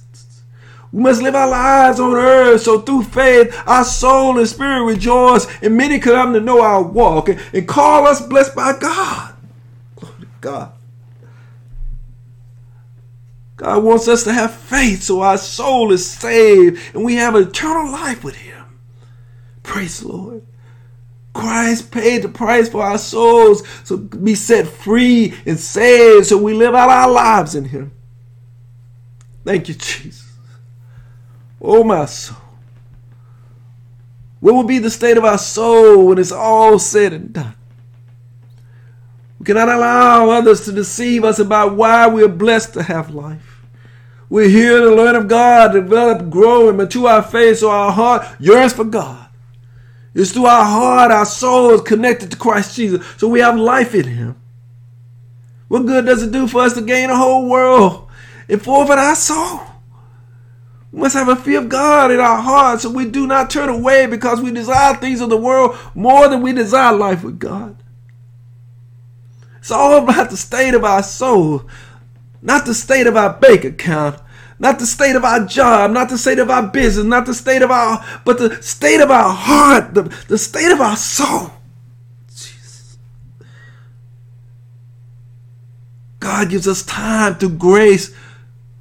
We 0.92 1.02
must 1.04 1.22
live 1.22 1.36
our 1.36 1.50
lives 1.50 2.00
on 2.00 2.14
earth 2.14 2.62
so 2.62 2.80
through 2.80 3.04
faith 3.04 3.62
our 3.68 3.84
soul 3.84 4.40
and 4.40 4.48
spirit 4.48 4.84
rejoice, 4.84 5.46
and 5.62 5.76
many 5.76 6.00
come 6.00 6.34
to 6.34 6.40
know 6.40 6.62
our 6.62 6.82
walk 6.82 7.30
and, 7.30 7.40
and 7.54 7.68
call 7.68 8.08
us 8.08 8.26
blessed 8.26 8.56
by 8.56 8.78
God. 8.80 9.36
Glory 9.98 10.22
to 10.22 10.28
God. 10.42 10.74
God 13.58 13.84
wants 13.84 14.08
us 14.08 14.24
to 14.24 14.34
have 14.34 14.54
faith 14.54 15.02
so 15.02 15.22
our 15.22 15.38
soul 15.38 15.92
is 15.92 16.10
saved 16.10 16.80
and 16.94 17.04
we 17.04 17.16
have 17.16 17.36
eternal 17.36 17.92
life 17.92 18.24
with 18.24 18.36
Him. 18.36 18.66
Praise 19.64 20.00
the 20.00 20.08
Lord. 20.10 20.46
Christ 21.34 21.92
paid 21.92 22.22
the 22.22 22.30
price 22.30 22.70
for 22.70 22.84
our 22.84 22.98
souls 22.98 23.64
to 23.86 23.98
be 23.98 24.36
set 24.36 24.68
free 24.68 25.34
and 25.46 25.60
saved 25.60 26.28
so 26.28 26.38
we 26.38 26.54
live 26.54 26.76
out 26.76 26.90
our 26.90 27.12
lives 27.12 27.56
in 27.56 27.66
Him. 27.66 27.92
Thank 29.44 29.70
you, 29.70 29.76
Jesus. 29.76 30.27
Oh, 31.70 31.84
my 31.84 32.06
soul. 32.06 32.38
What 34.40 34.56
will 34.56 34.64
be 34.64 34.80
the 34.80 34.90
state 34.90 35.18
of 35.18 35.26
our 35.26 35.38
soul 35.38 36.08
when 36.08 36.18
it's 36.18 36.32
all 36.32 36.80
said 36.80 37.12
and 37.12 37.34
done? 37.34 37.56
We 39.38 39.46
cannot 39.46 39.68
allow 39.68 40.30
others 40.30 40.64
to 40.64 40.72
deceive 40.72 41.26
us 41.26 41.40
about 41.40 41.76
why 41.76 42.08
we 42.08 42.24
are 42.24 42.30
blessed 42.30 42.74
to 42.76 42.84
have 42.84 43.14
life. 43.14 43.66
We're 44.30 44.48
here 44.48 44.80
to 44.80 44.96
learn 44.96 45.18
of 45.18 45.28
God, 45.28 45.74
develop, 45.74 46.30
grow, 46.30 46.70
and 46.70 46.78
mature 46.78 47.10
our 47.10 47.22
faith 47.22 47.58
so 47.58 47.70
our 47.70 47.92
heart 47.92 48.26
yearns 48.40 48.72
for 48.72 48.86
God. 48.86 49.28
It's 50.14 50.32
through 50.32 50.46
our 50.46 50.64
heart 50.64 51.12
our 51.12 51.26
soul 51.26 51.72
is 51.72 51.82
connected 51.82 52.32
to 52.32 52.38
Christ 52.38 52.78
Jesus, 52.78 53.06
so 53.18 53.28
we 53.28 53.42
have 53.42 53.58
life 53.58 53.94
in 53.94 54.06
Him. 54.06 54.42
What 55.68 55.86
good 55.86 56.06
does 56.06 56.24
it 56.24 56.32
do 56.32 56.48
for 56.48 56.62
us 56.62 56.76
to 56.76 56.82
gain 56.82 57.10
the 57.10 57.18
whole 57.18 57.50
world 57.50 58.10
and 58.48 58.62
forfeit 58.62 58.98
our 58.98 59.16
soul? 59.16 59.67
We 60.92 61.00
must 61.00 61.16
have 61.16 61.28
a 61.28 61.36
fear 61.36 61.60
of 61.60 61.70
God 61.70 62.12
in 62.12 62.20
our 62.20 62.42
hearts 62.42 62.84
so 62.84 62.90
we 62.90 63.06
do 63.06 63.28
not 63.28 63.50
turn 63.50 63.70
away 63.70 64.06
because 64.06 64.42
we 64.42 64.52
desire 64.52 64.96
things 64.96 65.22
of 65.22 65.30
the 65.30 65.38
world 65.38 65.78
more 65.94 66.28
than 66.28 66.42
we 66.42 66.54
desire 66.54 66.96
life 66.96 67.24
with 67.24 67.40
God. 67.40 67.76
It's 69.58 69.72
all 69.72 70.02
about 70.02 70.30
the 70.30 70.38
state 70.38 70.74
of 70.74 70.86
our 70.86 71.04
soul, 71.04 71.68
not 72.42 72.66
the 72.66 72.74
state 72.74 73.06
of 73.06 73.18
our 73.18 73.34
bank 73.34 73.66
account, 73.66 74.22
not 74.60 74.80
the 74.80 74.86
state 74.86 75.16
of 75.16 75.24
our 75.24 75.46
job, 75.46 75.92
not 75.92 76.10
the 76.10 76.18
state 76.18 76.40
of 76.40 76.50
our 76.50 76.66
business, 76.66 77.06
not 77.06 77.26
the 77.26 77.34
state 77.34 77.62
of 77.62 77.70
our, 77.70 78.04
but 78.26 78.38
the 78.38 78.62
state 78.64 79.02
of 79.02 79.12
our 79.12 79.30
heart, 79.34 79.94
the, 79.94 80.04
the 80.30 80.38
state 80.38 80.72
of 80.72 80.80
our 80.80 80.96
soul. 80.96 81.52
Jesus. 82.30 82.98
God 86.20 86.50
gives 86.50 86.68
us 86.68 86.82
time 86.84 87.38
to 87.40 87.50
grace 87.50 88.16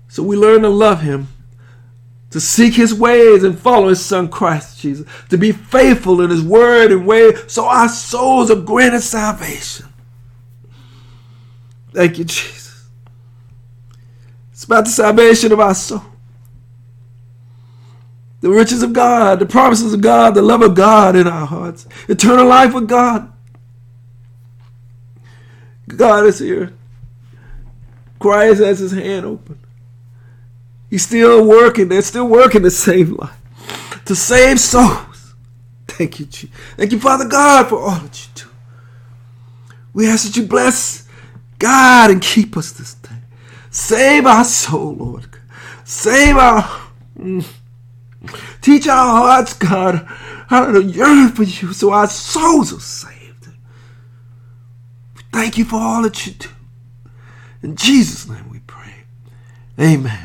so 0.08 0.22
we 0.22 0.36
learn 0.36 0.62
to 0.62 0.70
love 0.70 1.02
Him, 1.02 1.28
to 2.30 2.40
seek 2.40 2.74
His 2.74 2.94
ways 2.94 3.44
and 3.44 3.58
follow 3.58 3.88
His 3.88 4.04
Son 4.04 4.28
Christ 4.28 4.80
Jesus, 4.80 5.06
to 5.30 5.38
be 5.38 5.52
faithful 5.52 6.20
in 6.20 6.30
His 6.30 6.42
word 6.42 6.92
and 6.92 7.06
way 7.06 7.34
so 7.46 7.66
our 7.66 7.88
souls 7.88 8.50
are 8.50 8.60
granted 8.60 9.00
salvation. 9.02 9.86
Thank 11.92 12.18
you, 12.18 12.24
Jesus. 12.24 12.88
It's 14.52 14.64
about 14.64 14.84
the 14.84 14.90
salvation 14.90 15.52
of 15.52 15.60
our 15.60 15.74
soul. 15.74 16.02
The 18.40 18.50
riches 18.50 18.82
of 18.82 18.92
God, 18.92 19.38
the 19.38 19.46
promises 19.46 19.94
of 19.94 20.00
God, 20.00 20.34
the 20.34 20.42
love 20.42 20.62
of 20.62 20.74
God 20.74 21.16
in 21.16 21.26
our 21.26 21.46
hearts, 21.46 21.86
eternal 22.08 22.46
life 22.46 22.74
with 22.74 22.88
God. 22.88 23.32
God 25.88 26.26
is 26.26 26.38
here. 26.38 26.72
Christ 28.18 28.60
has 28.60 28.78
his 28.78 28.92
hand 28.92 29.24
open. 29.24 29.58
He's 30.90 31.02
still 31.02 31.46
working. 31.46 31.88
They're 31.88 32.02
still 32.02 32.28
working 32.28 32.62
to 32.62 32.70
save 32.70 33.10
life, 33.10 33.36
to 34.04 34.14
save 34.14 34.60
souls. 34.60 35.34
Thank 35.88 36.20
you, 36.20 36.26
Jesus. 36.26 36.56
Thank 36.76 36.92
you, 36.92 37.00
Father 37.00 37.26
God, 37.26 37.68
for 37.68 37.80
all 37.80 37.98
that 37.98 38.26
you 38.26 38.32
do. 38.34 38.50
We 39.92 40.08
ask 40.08 40.26
that 40.26 40.36
you 40.36 40.46
bless 40.46 41.08
God 41.58 42.10
and 42.10 42.20
keep 42.20 42.56
us 42.56 42.72
this 42.72 42.94
day. 42.94 43.16
Save 43.70 44.26
our 44.26 44.44
soul, 44.44 44.94
Lord. 44.94 45.26
Save 45.84 46.36
our. 46.36 46.62
Mm, 47.18 47.46
teach 48.60 48.86
our 48.88 49.22
hearts, 49.22 49.54
God, 49.54 50.04
how 50.48 50.70
to 50.70 50.82
yearn 50.82 51.30
for 51.30 51.44
you 51.44 51.72
so 51.72 51.92
our 51.92 52.08
souls 52.08 52.72
are 52.72 52.80
saved. 52.80 53.48
We 55.16 55.22
Thank 55.32 55.58
you 55.58 55.64
for 55.64 55.76
all 55.76 56.02
that 56.02 56.26
you 56.26 56.34
do. 56.34 56.48
In 57.62 57.76
Jesus' 57.76 58.28
name 58.28 58.50
we 58.50 58.60
pray. 58.60 59.04
Amen. 59.80 60.18